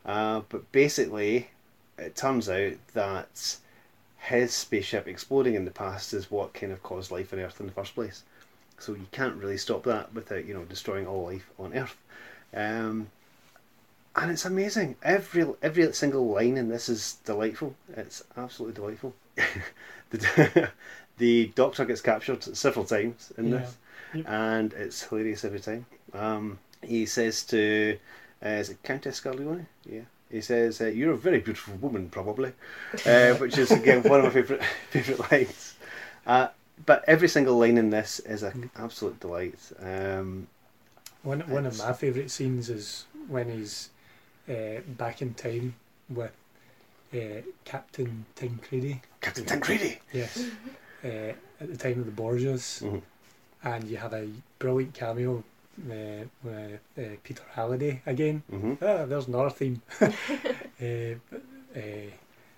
Uh, 0.06 0.42
but 0.50 0.70
basically, 0.72 1.50
it 1.98 2.16
turns 2.16 2.50
out 2.50 2.74
that 2.94 3.58
his 4.18 4.54
spaceship 4.54 5.08
exploding 5.08 5.56
in 5.56 5.66
the 5.66 5.72
past 5.72 6.14
is 6.14 6.32
what 6.32 6.54
kind 6.54 6.72
of 6.72 6.82
caused 6.84 7.12
life 7.12 7.34
on 7.34 7.40
Earth 7.40 7.60
in 7.60 7.66
the 7.66 7.72
first 7.74 7.94
place. 7.96 8.24
So 8.80 8.94
you 8.94 9.08
can't 9.12 9.36
really 9.36 9.58
stop 9.58 9.84
that 9.84 10.14
without 10.14 10.46
you 10.46 10.54
know 10.54 10.64
destroying 10.66 11.08
all 11.08 11.26
life 11.26 11.50
on 11.60 11.74
Earth. 11.74 11.96
Um, 12.54 13.08
and 14.16 14.30
it's 14.32 14.46
amazing. 14.46 14.96
Every 15.04 15.46
every 15.62 15.92
single 15.94 16.28
line 16.28 16.58
in 16.58 16.70
this 16.70 16.90
is 16.90 17.18
delightful. 17.26 17.76
It's 17.96 18.24
absolutely 18.38 18.76
delightful. 18.76 19.14
the, 20.12 20.70
the 21.18 21.48
Doctor 21.56 21.86
gets 21.86 22.02
captured 22.02 22.44
several 22.44 22.86
times 22.86 23.32
in 23.38 23.50
Yeah. 23.50 23.58
this, 23.60 23.76
Yep. 24.14 24.26
and 24.30 24.74
it's 24.74 25.04
hilarious 25.04 25.44
every 25.46 25.60
time. 25.60 25.86
Um, 26.14 26.60
he 26.82 27.06
says 27.06 27.44
to 27.46 27.98
uh, 28.46 28.50
is 28.50 28.70
it 28.70 28.84
Countess 28.84 29.20
Scarlioni? 29.20 29.66
Yeah. 29.86 30.02
He 30.30 30.42
says, 30.42 30.82
uh, 30.82 30.86
"You're 30.88 31.14
a 31.14 31.18
very 31.18 31.40
beautiful 31.40 31.76
woman, 31.76 32.10
probably," 32.10 32.54
uh, 33.06 33.34
which 33.42 33.58
is 33.58 33.72
again 33.72 34.04
one 34.04 34.20
of 34.20 34.26
my 34.26 34.32
favorite 34.32 34.64
favorite 34.90 35.32
lines. 35.32 35.76
Uh, 36.26 36.48
but 36.86 37.04
every 37.08 37.28
single 37.28 37.58
line 37.58 37.78
in 37.78 37.90
this 37.92 38.20
is 38.20 38.42
an 38.44 38.70
absolute 38.76 39.20
delight. 39.20 39.60
Um, 39.80 40.48
One 41.24 41.42
one 41.50 41.66
of 41.66 41.78
my 41.78 41.94
favourite 41.94 42.32
scenes 42.32 42.70
is 42.70 43.06
when 43.28 43.50
he's 43.50 43.90
uh, 44.50 44.82
back 44.98 45.22
in 45.22 45.34
time 45.36 45.76
with 46.10 46.32
uh, 47.14 47.42
Captain 47.64 48.26
Tancredi. 48.36 49.02
Captain 49.22 49.46
Tancredi. 49.46 50.00
Yes. 50.12 50.38
uh, 51.06 51.08
at 51.62 51.70
the 51.72 51.78
time 51.78 52.00
of 52.00 52.06
the 52.06 52.12
Borgias, 52.22 52.82
Mhm. 52.82 53.02
And 53.64 53.84
you 53.90 53.98
have 53.98 54.14
a 54.14 54.28
brilliant 54.60 54.94
cameo 54.94 55.44
uh, 55.90 56.26
with 56.44 56.80
uh, 56.98 57.02
Peter 57.24 57.44
Halliday 57.54 58.02
again. 58.06 58.44
hmm 58.50 58.74
Ah, 58.82 59.06
there's 59.06 59.28
another 59.28 59.50
theme. 59.50 59.82
uh, 60.02 60.86
uh, 61.76 61.80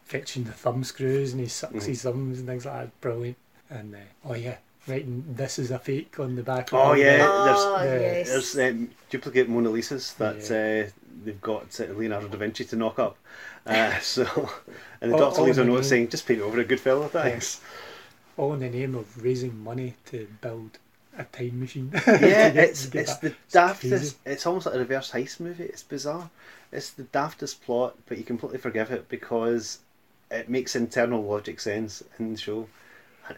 fetching 0.04 0.44
the 0.44 0.52
thumb 0.52 0.84
screws 0.84 1.32
and 1.32 1.42
he 1.42 1.48
sucks 1.48 1.74
Mhm. 1.74 1.88
his 1.88 2.02
thumbs 2.04 2.40
and 2.40 2.48
things 2.48 2.66
like 2.66 2.76
that. 2.76 3.02
Brilliant. 3.02 3.38
And 3.70 3.96
uh, 3.96 4.00
oh 4.30 4.34
yeah, 4.36 4.58
writing 4.88 5.24
this 5.36 5.58
is 5.58 5.72
a 5.72 5.80
fake 5.80 6.20
on 6.20 6.36
the 6.36 6.44
back. 6.44 6.70
Oh 6.74 6.94
the- 6.94 7.02
yeah, 7.02 7.28
Oh, 7.28 7.80
there's- 7.84 8.02
yes. 8.28 8.54
There's 8.54 8.72
um, 8.74 8.90
duplicate 9.10 9.50
Mona 9.50 9.70
Lisas 9.70 10.16
that 10.18 10.44
uh, 10.52 10.92
they've 11.24 11.42
got 11.42 11.80
Leonardo 11.80 12.28
da 12.28 12.38
Vinci 12.38 12.66
to 12.66 12.76
knock 12.76 13.00
up. 13.00 13.18
Uh, 13.66 13.98
so, 14.02 14.24
and 15.02 15.12
the 15.12 15.16
Oh, 15.16 15.20
doctor 15.20 15.42
leaves 15.42 15.58
a 15.58 15.64
no, 15.64 15.72
note 15.74 15.76
no. 15.78 15.82
saying, 15.82 16.10
"Just 16.10 16.28
paint 16.28 16.42
over 16.42 16.60
a 16.60 16.64
good 16.66 16.80
fellow, 16.80 17.08
thanks." 17.08 17.62
all 18.38 18.54
in 18.54 18.60
the 18.60 18.70
name 18.70 18.94
of 18.96 19.24
raising 19.24 19.58
money 19.64 19.96
to 20.06 20.28
build 20.42 20.78
a 21.18 21.24
time 21.26 21.60
machine. 21.60 21.92
Yeah, 22.08 22.50
get- 22.50 22.58
it's 22.58 22.86
it's 22.94 23.16
that. 23.18 23.22
the 23.22 23.30
crazy. 23.30 23.96
daftest. 23.98 24.16
It's 24.26 24.46
almost 24.46 24.66
like 24.66 24.76
a 24.76 24.80
reverse 24.80 25.12
heist 25.12 25.40
movie. 25.40 25.64
It's 25.66 25.84
bizarre. 25.84 26.30
It's 26.72 26.90
the 26.92 27.04
daftest 27.04 27.62
plot, 27.62 27.96
but 28.08 28.18
you 28.18 28.24
completely 28.24 28.58
forgive 28.60 28.92
it 28.92 29.08
because 29.10 29.80
it 30.32 30.50
makes 30.50 30.76
internal 30.76 31.24
logic 31.24 31.60
sense 31.60 32.04
in 32.20 32.34
the 32.34 32.38
show, 32.40 32.68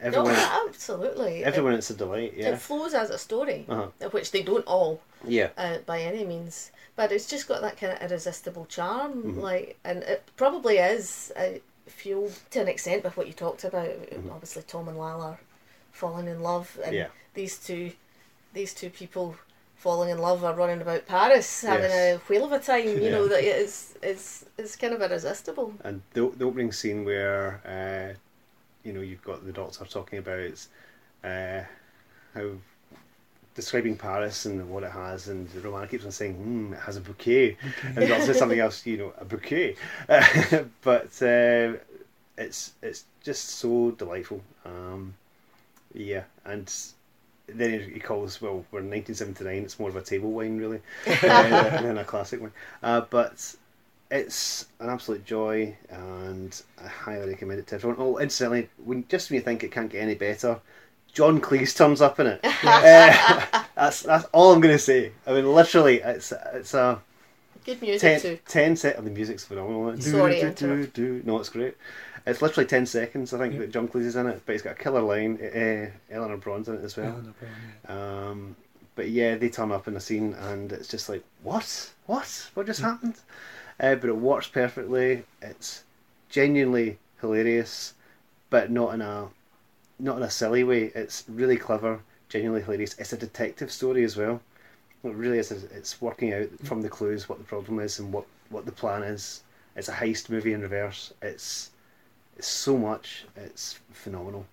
and 0.02 0.14
No, 0.14 0.28
absolutely. 0.68 1.44
everyone, 1.44 1.74
it's 1.74 1.90
a 1.90 1.94
delight. 1.96 2.34
It, 2.34 2.40
Yeah, 2.40 2.50
it 2.54 2.60
flows 2.60 2.94
as 2.94 3.10
a 3.10 3.18
story, 3.18 3.66
Uh-huh. 3.70 4.10
which 4.10 4.32
they 4.32 4.42
don't 4.42 4.66
all 4.66 5.02
yeah, 5.26 5.50
uh, 5.58 5.80
by 5.86 6.02
any 6.02 6.24
means. 6.26 6.72
But 6.96 7.12
it's 7.12 7.28
just 7.28 7.48
got 7.48 7.62
that 7.62 7.78
kind 7.78 7.94
of 7.94 8.02
irresistible 8.02 8.66
charm, 8.66 9.14
Mm-hmm. 9.22 9.40
like, 9.40 9.78
and 9.84 10.02
it 10.04 10.24
probably 10.36 10.78
is 10.78 11.32
uh, 11.36 11.60
fueled 11.86 12.34
to 12.52 12.62
an 12.62 12.68
extent 12.68 13.04
with 13.04 13.16
what 13.18 13.28
you 13.28 13.34
talked 13.34 13.64
about. 13.64 13.90
Obviously, 14.32 14.64
Tom 14.64 14.88
and 14.88 14.98
Lalla 14.98 15.38
falling 15.92 16.28
in 16.28 16.42
love, 16.42 16.76
and 16.84 16.86
Mm-hmm. 16.86 16.96
Yeah. 16.96 17.08
These 17.38 17.58
two, 17.60 17.92
these 18.54 18.74
two 18.74 18.90
people 18.90 19.36
falling 19.76 20.10
in 20.10 20.18
love 20.18 20.44
are 20.44 20.56
running 20.56 20.82
about 20.82 21.06
Paris, 21.06 21.62
having 21.62 21.92
Yes. 21.92 22.20
a 22.20 22.34
whale 22.34 22.46
of 22.46 22.52
a 22.52 22.60
time. 22.60 22.88
You 23.04 23.12
know 23.16 23.28
that 23.28 23.44
it's 23.44 23.94
it's 24.02 24.46
it's 24.58 24.76
kind 24.76 24.94
of 24.94 25.02
irresistible. 25.02 25.74
and 25.84 26.02
the 26.14 26.22
the 26.40 26.46
opening 26.46 26.72
scene 26.74 27.06
where 27.06 27.62
uh, 27.76 28.10
you 28.84 28.92
know 28.94 29.02
you've 29.02 29.24
got 29.24 29.46
the 29.46 29.54
doctor 29.54 29.86
talking 29.86 30.20
about 30.20 30.58
uh, 31.24 31.62
how 32.34 32.48
describing 33.56 33.98
Paris 33.98 34.46
and 34.48 34.70
what 34.70 34.84
it 34.84 34.92
has, 34.92 35.28
and 35.30 35.48
the 35.50 35.62
Roman 35.62 35.88
keeps 35.88 36.06
on 36.06 36.12
saying, 36.12 36.36
mm, 36.36 36.74
"It 36.74 36.82
has 36.88 36.98
a 36.98 37.02
bouquet," 37.02 37.58
and 37.84 37.96
the 37.98 38.08
doctor 38.08 38.26
says 38.26 38.40
something 38.40 38.60
else, 38.60 38.86
you 38.86 38.98
know, 38.98 39.14
a 39.20 39.26
bouquet. 39.26 39.76
but 40.90 41.14
uh, 41.22 41.78
it's 42.38 42.74
it's 42.82 43.06
just 43.24 43.44
so 43.62 43.92
delightful. 43.92 44.42
Um, 44.66 45.14
yeah, 45.94 46.24
and 46.46 46.68
then 47.48 47.90
he 47.94 48.00
calls 48.00 48.42
well, 48.42 48.66
we're 48.72 48.80
in 48.80 48.90
1979. 48.90 49.64
It's 49.64 49.80
more 49.80 49.90
of 49.90 49.96
a 49.96 50.02
table 50.02 50.32
wine, 50.32 50.58
really, 50.58 50.82
uh, 51.08 51.82
than 51.82 51.98
a 51.98 52.04
classic 52.04 52.42
one. 52.42 52.52
Uh, 52.84 53.02
but 53.10 53.56
it's 54.12 54.66
an 54.80 54.90
absolute 54.90 55.26
joy, 55.26 55.76
and 55.90 56.62
I 56.84 56.88
highly 56.88 57.30
recommend 57.30 57.60
it 57.60 57.68
to 57.68 57.76
everyone. 57.76 57.98
Oh, 58.00 58.18
incidentally, 58.18 58.70
when 58.84 59.06
just 59.08 59.30
when 59.30 59.36
you 59.36 59.42
think 59.42 59.64
it 59.64 59.72
can't 59.72 59.90
get 59.90 60.02
any 60.02 60.16
better, 60.16 60.60
John 61.14 61.42
Cleese 61.42 61.76
turns 61.76 62.02
up 62.02 62.20
in 62.20 62.28
it. 62.28 62.40
Uh, 62.64 63.64
that's 63.76 64.02
that's 64.02 64.26
all 64.34 64.52
I'm 64.52 64.60
going 64.60 64.74
to 64.74 64.80
say. 64.80 65.12
I 65.28 65.34
mean, 65.34 65.54
literally, 65.54 66.02
it's 66.02 66.34
it's 66.54 66.74
a 66.74 67.00
Good 67.68 67.82
music 67.82 68.00
ten, 68.00 68.20
too. 68.22 68.40
10 68.48 68.76
set. 68.78 68.96
Oh, 68.98 69.02
the 69.02 69.10
music's 69.10 69.44
phenomenal. 69.44 69.92
Do, 69.92 70.02
Sorry, 70.02 70.40
do, 70.40 70.52
do, 70.52 70.88
do. 70.88 71.22
No, 71.26 71.38
it's 71.38 71.50
great. 71.50 71.76
It's 72.28 72.42
literally 72.42 72.68
ten 72.68 72.86
seconds. 72.86 73.34
I 73.34 73.40
think 73.40 73.54
Yeah. 73.54 73.60
that 73.62 73.72
John 73.72 73.88
Cleese 73.88 74.06
is 74.06 74.16
in 74.16 74.28
it, 74.28 74.42
but 74.46 74.54
he's 74.54 74.62
got 74.62 74.74
a 74.80 74.84
killer 74.84 75.02
line. 75.02 75.40
Uh, 75.42 75.90
Eleanor 76.14 76.38
Bron's 76.38 76.68
in 76.68 76.76
it 76.76 76.84
as 76.84 76.96
well. 76.98 77.22
No 77.24 77.34
yeah. 77.42 78.28
Um, 78.30 78.56
but 78.96 79.10
yeah, 79.10 79.36
they 79.36 79.50
turn 79.50 79.72
up 79.72 79.88
in 79.88 79.94
the 79.94 80.00
scene, 80.00 80.34
and 80.34 80.72
it's 80.72 80.88
just 80.88 81.08
like, 81.10 81.24
what? 81.44 81.92
What? 82.06 82.50
What 82.54 82.66
just 82.66 82.82
happened? 82.82 83.16
Uh, 83.80 83.96
but 83.96 84.10
it 84.10 84.18
works 84.18 84.48
perfectly. 84.48 85.24
It's 85.42 85.84
genuinely 86.30 86.98
hilarious, 87.22 87.94
but 88.50 88.70
not 88.72 88.94
in 88.94 89.02
a 89.02 89.28
not 90.00 90.18
in 90.18 90.24
a 90.24 90.30
silly 90.30 90.64
way. 90.64 90.92
It's 90.94 91.24
really 91.28 91.58
clever, 91.58 92.00
genuinely 92.30 92.62
hilarious. 92.64 92.96
It's 93.00 93.14
a 93.14 93.18
detective 93.18 93.72
story 93.72 94.04
as 94.04 94.16
well. 94.18 94.42
It 95.04 95.14
really 95.14 95.38
is. 95.40 95.52
It's 95.52 96.02
working 96.02 96.34
out 96.34 96.50
from 96.64 96.82
the 96.82 96.90
clues 96.90 97.30
what 97.30 97.38
the 97.38 97.44
problem 97.46 97.80
is 97.80 98.00
and 98.00 98.12
what, 98.12 98.26
what 98.50 98.66
the 98.66 98.72
plan 98.72 99.04
is. 99.04 99.44
It's 99.76 99.90
a 99.90 99.94
heist 99.94 100.30
movie 100.30 100.54
in 100.54 100.62
reverse. 100.62 101.14
It's 101.22 101.70
it's 102.38 102.48
so 102.48 102.78
much. 102.78 103.26
It's 103.36 103.80
phenomenal. 103.92 104.46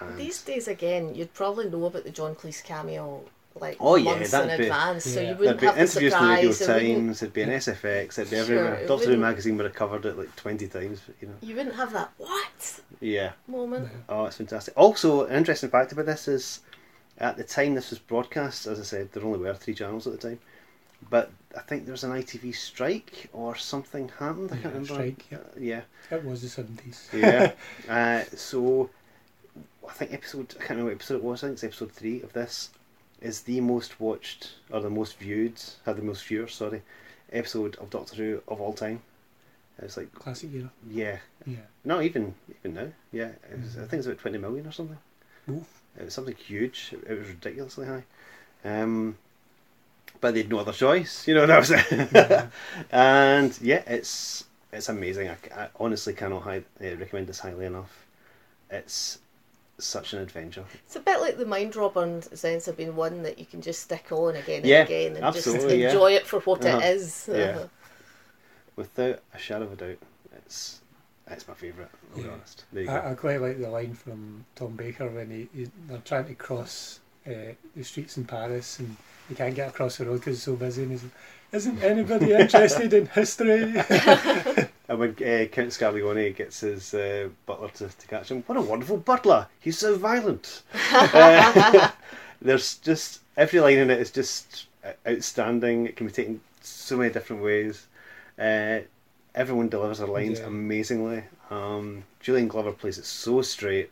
And- 0.00 0.18
These 0.18 0.42
days, 0.42 0.68
again, 0.68 1.14
you'd 1.14 1.32
probably 1.34 1.68
know 1.68 1.84
about 1.86 2.04
the 2.04 2.10
John 2.10 2.34
Cleese 2.34 2.62
cameo 2.62 3.22
like 3.54 3.76
Oh, 3.80 3.96
yeah, 3.96 4.12
months 4.14 4.32
in 4.32 4.40
that'd 4.48 4.58
be- 4.58 4.64
advance, 4.64 5.04
so 5.04 5.10
Yeah. 5.10 5.16
you 5.20 5.26
There'd 5.26 5.38
wouldn't 5.40 5.60
be 5.60 5.66
have 5.66 5.74
the 5.74 5.80
interviews 5.82 6.12
in 6.14 6.22
the 6.22 6.28
Radio 6.28 6.52
surprise. 6.52 6.68
it 6.68 6.72
wouldn't- 6.88 6.96
Times, 7.06 7.22
it'd 7.22 7.32
be 7.34 7.42
an 7.42 7.50
SFX, 7.50 8.18
it'd 8.18 8.30
be 8.30 8.36
Sure, 8.36 8.44
everywhere. 8.44 8.74
it 8.76 8.86
Doctor 8.88 9.06
Who 9.10 9.16
magazine 9.18 9.56
would 9.58 9.66
have 9.66 9.74
covered 9.74 10.06
it 10.06 10.16
like 10.18 10.34
20 10.36 10.68
times, 10.68 11.00
but, 11.06 11.14
you 11.20 11.28
know. 11.28 11.34
You 11.42 11.56
wouldn't 11.56 11.74
have 11.76 11.92
that 11.92 12.12
what 12.16 12.80
Yeah. 13.00 13.32
moment. 13.46 13.90
Oh, 14.08 14.24
it's 14.24 14.36
fantastic. 14.38 14.72
Also, 14.76 15.26
an 15.26 15.34
interesting 15.36 15.68
fact 15.68 15.92
about 15.92 16.06
this 16.06 16.28
is 16.28 16.60
at 17.18 17.36
the 17.36 17.44
time 17.44 17.74
this 17.74 17.90
was 17.90 17.98
broadcast, 17.98 18.66
as 18.66 18.80
I 18.80 18.84
said, 18.84 19.12
there 19.12 19.22
only 19.22 19.38
were 19.38 19.52
three 19.54 19.74
channels 19.74 20.06
at 20.06 20.14
the 20.18 20.28
time. 20.28 20.40
But 21.10 21.30
I 21.56 21.60
think 21.60 21.84
there 21.84 21.92
was 21.92 22.04
an 22.04 22.12
ITV 22.12 22.54
strike 22.54 23.28
or 23.32 23.56
something 23.56 24.08
happened. 24.18 24.50
I 24.52 24.56
Yeah, 24.56 24.62
can't 24.62 24.74
remember. 24.74 24.94
strike, 24.94 25.24
yeah. 25.30 25.38
yeah. 25.58 25.80
It 26.16 26.24
was 26.24 26.42
the 26.42 26.48
seventies. 26.48 27.08
Yeah. 27.12 27.52
uh, 27.88 28.22
so 28.34 28.90
I 29.88 29.92
think 29.92 30.12
episode 30.12 30.54
I 30.56 30.58
can't 30.58 30.70
remember 30.70 30.90
what 30.90 30.94
episode 30.94 31.16
it 31.16 31.24
was. 31.24 31.42
I 31.42 31.46
think 31.48 31.54
it's 31.54 31.64
episode 31.64 31.92
three 31.92 32.22
of 32.22 32.32
this 32.32 32.70
is 33.20 33.42
the 33.42 33.60
most 33.60 34.00
watched 34.00 34.52
or 34.70 34.80
the 34.80 34.90
most 34.90 35.16
viewed, 35.18 35.60
had 35.86 35.96
the 35.96 36.02
most 36.02 36.24
viewers. 36.26 36.54
Sorry, 36.54 36.82
episode 37.32 37.76
of 37.76 37.90
Doctor 37.90 38.16
Who 38.16 38.42
of 38.48 38.60
all 38.60 38.72
time. 38.72 39.02
It's 39.78 39.96
like 39.96 40.14
Classic 40.14 40.50
era. 40.54 40.70
yeah, 40.88 41.18
Yeah. 41.46 41.56
not 41.84 42.02
even 42.04 42.34
even 42.60 42.74
now. 42.74 42.88
Yeah, 43.10 43.30
it 43.50 43.58
was, 43.60 43.76
I 43.76 43.80
think 43.82 43.94
it's 43.94 44.06
about 44.06 44.18
twenty 44.18 44.38
million 44.38 44.66
or 44.66 44.72
something. 44.72 44.98
Oof. 45.50 45.66
It 45.98 46.04
was 46.04 46.14
something 46.14 46.36
huge. 46.36 46.94
It 47.06 47.18
was 47.18 47.28
ridiculously 47.28 47.86
high. 47.86 48.04
Um, 48.64 49.16
but 50.20 50.34
they'd 50.34 50.48
no 50.50 50.58
other 50.58 50.72
choice, 50.72 51.26
you 51.26 51.34
know. 51.34 51.46
That 51.46 51.58
was 51.58 51.70
it. 51.70 52.48
and 52.92 53.58
yeah, 53.60 53.82
it's 53.86 54.44
it's 54.72 54.88
amazing. 54.88 55.28
I, 55.28 55.36
I 55.56 55.68
honestly 55.78 56.12
cannot 56.14 56.42
high, 56.42 56.58
uh, 56.80 56.96
recommend 56.96 57.26
this 57.26 57.40
highly 57.40 57.66
enough. 57.66 58.06
It's 58.70 59.18
such 59.78 60.12
an 60.12 60.20
adventure. 60.20 60.64
It's 60.86 60.96
a 60.96 61.00
bit 61.00 61.20
like 61.20 61.38
the 61.38 61.46
Mind 61.46 61.74
Robber 61.76 62.20
sense 62.34 62.68
of 62.68 62.76
being 62.76 62.94
one 62.94 63.22
that 63.22 63.38
you 63.38 63.46
can 63.46 63.60
just 63.60 63.82
stick 63.82 64.12
on 64.12 64.36
again 64.36 64.58
and 64.58 64.66
Yeah, 64.66 64.82
again 64.84 65.16
and 65.16 65.32
just 65.32 65.46
absolutely, 65.46 65.82
yeah. 65.82 65.88
enjoy 65.88 66.12
it 66.12 66.26
for 66.26 66.40
what 66.40 66.64
Uh-huh. 66.64 66.78
it 66.78 66.84
is. 66.84 67.28
Yeah. 67.28 67.36
Uh-huh. 67.36 67.68
Without 68.76 69.20
a 69.34 69.38
shadow 69.38 69.64
of 69.66 69.72
a 69.72 69.76
doubt, 69.76 69.98
it's 70.46 70.80
it's 71.28 71.46
my 71.48 71.54
favourite. 71.54 71.90
I'll 72.12 72.18
be 72.18 72.24
Yeah. 72.26 72.32
honest. 72.34 72.64
There 72.72 72.82
you 72.82 72.88
go. 72.88 72.94
I, 72.94 73.10
I 73.10 73.14
quite 73.14 73.40
like 73.40 73.58
the 73.60 73.68
line 73.68 73.94
from 73.94 74.44
Tom 74.54 74.76
Baker 74.76 75.08
when 75.08 75.30
he, 75.30 75.48
he 75.54 75.70
they're 75.88 75.98
trying 75.98 76.26
to 76.26 76.34
cross 76.34 77.00
uh, 77.26 77.52
the 77.76 77.82
streets 77.84 78.16
in 78.16 78.24
Paris 78.24 78.78
and 78.78 78.96
he 79.28 79.34
can't 79.34 79.54
get 79.54 79.68
across 79.68 79.96
the 79.98 80.04
road 80.06 80.18
because 80.20 80.36
it's 80.36 80.44
so 80.44 80.56
busy. 80.56 80.82
And 80.82 80.92
he's 80.92 81.02
like, 81.04 81.12
"Isn't 81.52 81.82
anybody 81.82 82.32
interested 82.32 82.92
in 82.92 83.06
history?" 83.06 83.74
And 84.88 84.98
when 84.98 85.10
uh, 85.12 85.46
Count 85.46 85.70
Scarlioni 85.70 86.34
gets 86.36 86.60
his 86.60 86.92
uh, 86.92 87.28
butler 87.46 87.68
to, 87.68 87.88
to 87.88 88.06
catch 88.08 88.30
him, 88.30 88.42
what 88.46 88.58
a 88.58 88.60
wonderful 88.60 88.98
butler! 88.98 89.46
He's 89.60 89.78
so 89.78 89.96
violent. 89.96 90.62
Uh, 90.92 91.90
there's 92.42 92.76
just 92.78 93.20
every 93.36 93.60
line 93.60 93.78
in 93.78 93.90
it 93.90 94.00
is 94.00 94.10
just 94.10 94.66
uh, 94.84 94.92
outstanding. 95.08 95.86
It 95.86 95.96
can 95.96 96.06
be 96.08 96.12
taken 96.12 96.40
so 96.60 96.96
many 96.98 97.10
different 97.12 97.42
ways. 97.42 97.86
Uh, 98.38 98.80
everyone 99.34 99.68
delivers 99.70 99.98
their 99.98 100.08
lines 100.08 100.40
Yeah. 100.40 100.46
amazingly. 100.46 101.24
Um, 101.50 102.04
Julian 102.20 102.48
Glover 102.48 102.72
plays 102.72 102.98
it 102.98 103.06
so 103.06 103.40
straight. 103.40 103.90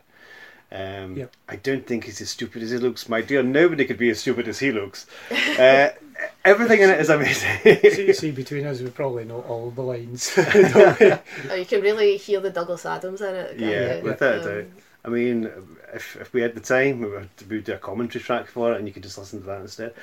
Um, 0.73 1.17
Yep. 1.17 1.33
I 1.49 1.57
don't 1.57 1.87
think 1.87 2.05
he's 2.05 2.21
as 2.21 2.31
stupid 2.31 2.63
as 2.63 2.71
he 2.71 2.79
looks. 2.79 3.09
My 3.09 3.21
dear, 3.23 3.43
nobody 3.43 3.85
could 3.85 3.99
be 3.99 4.11
as 4.11 4.21
stupid 4.21 4.47
as 4.47 4.59
he 4.61 4.71
looks. 4.71 5.07
Uh, 5.31 5.89
everything 6.45 6.81
in 6.81 6.91
it 6.91 7.01
is 7.01 7.11
amazing. 7.11 7.59
see, 7.65 8.13
see, 8.13 8.31
between 8.31 8.67
us, 8.67 8.81
we 8.81 8.91
probably 8.91 9.25
know 9.25 9.41
all 9.43 9.71
the 9.71 9.83
lines. 9.83 10.31
Oh, 10.39 11.55
you 11.57 11.65
can 11.67 11.81
really 11.83 12.17
hear 12.17 12.41
the 12.41 12.51
Douglas 12.51 12.87
Adams 12.87 13.21
in 13.21 13.35
it. 13.35 13.59
Yeah, 13.59 13.97
you? 13.97 14.03
without 14.05 14.35
a 14.35 14.39
Um, 14.39 14.45
doubt. 14.59 14.67
I 15.05 15.09
mean, 15.09 15.51
if, 15.95 16.17
if 16.21 16.33
we 16.33 16.43
had 16.43 16.55
the 16.55 16.61
time, 16.61 17.01
we 17.01 17.09
would, 17.09 17.29
we 17.49 17.57
would 17.57 17.65
do 17.65 17.73
a 17.73 17.79
commentary 17.79 18.23
track 18.23 18.47
for 18.47 18.73
it, 18.73 18.79
and 18.79 18.87
you 18.87 18.93
could 18.95 19.03
just 19.03 19.19
listen 19.19 19.41
to 19.41 19.47
that 19.47 19.63
instead. 19.63 19.95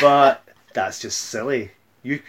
But 0.00 0.44
that's 0.74 1.00
just 1.00 1.18
silly. 1.18 1.70
You, 2.02 2.20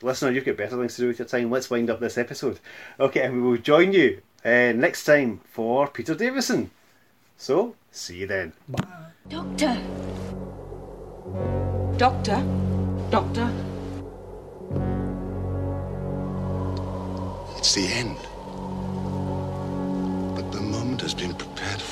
listener, 0.00 0.30
you've 0.30 0.44
got 0.44 0.56
better 0.56 0.76
things 0.78 0.94
to 0.94 1.02
do 1.02 1.08
with 1.08 1.18
your 1.18 1.28
time. 1.28 1.50
Let's 1.50 1.68
wind 1.70 1.90
up 1.90 1.98
this 2.00 2.16
episode. 2.16 2.60
Okay, 3.00 3.20
and 3.22 3.34
we 3.34 3.40
will 3.42 3.56
join 3.58 3.92
you 3.92 4.22
uh, 4.44 4.72
next 4.74 5.04
time 5.04 5.40
for 5.50 5.88
Peter 5.88 6.14
Davison. 6.14 6.70
So, 7.42 7.74
see 7.90 8.18
you 8.18 8.28
then. 8.28 8.52
Bye. 8.68 8.84
Doctor. 9.28 9.76
Doctor. 11.96 12.40
Doctor. 13.10 13.50
It's 17.58 17.74
the 17.74 17.88
end. 17.88 18.16
But 20.36 20.52
the 20.52 20.60
moment 20.60 21.00
has 21.00 21.14
been 21.14 21.34
prepared 21.34 21.82
for. 21.82 21.91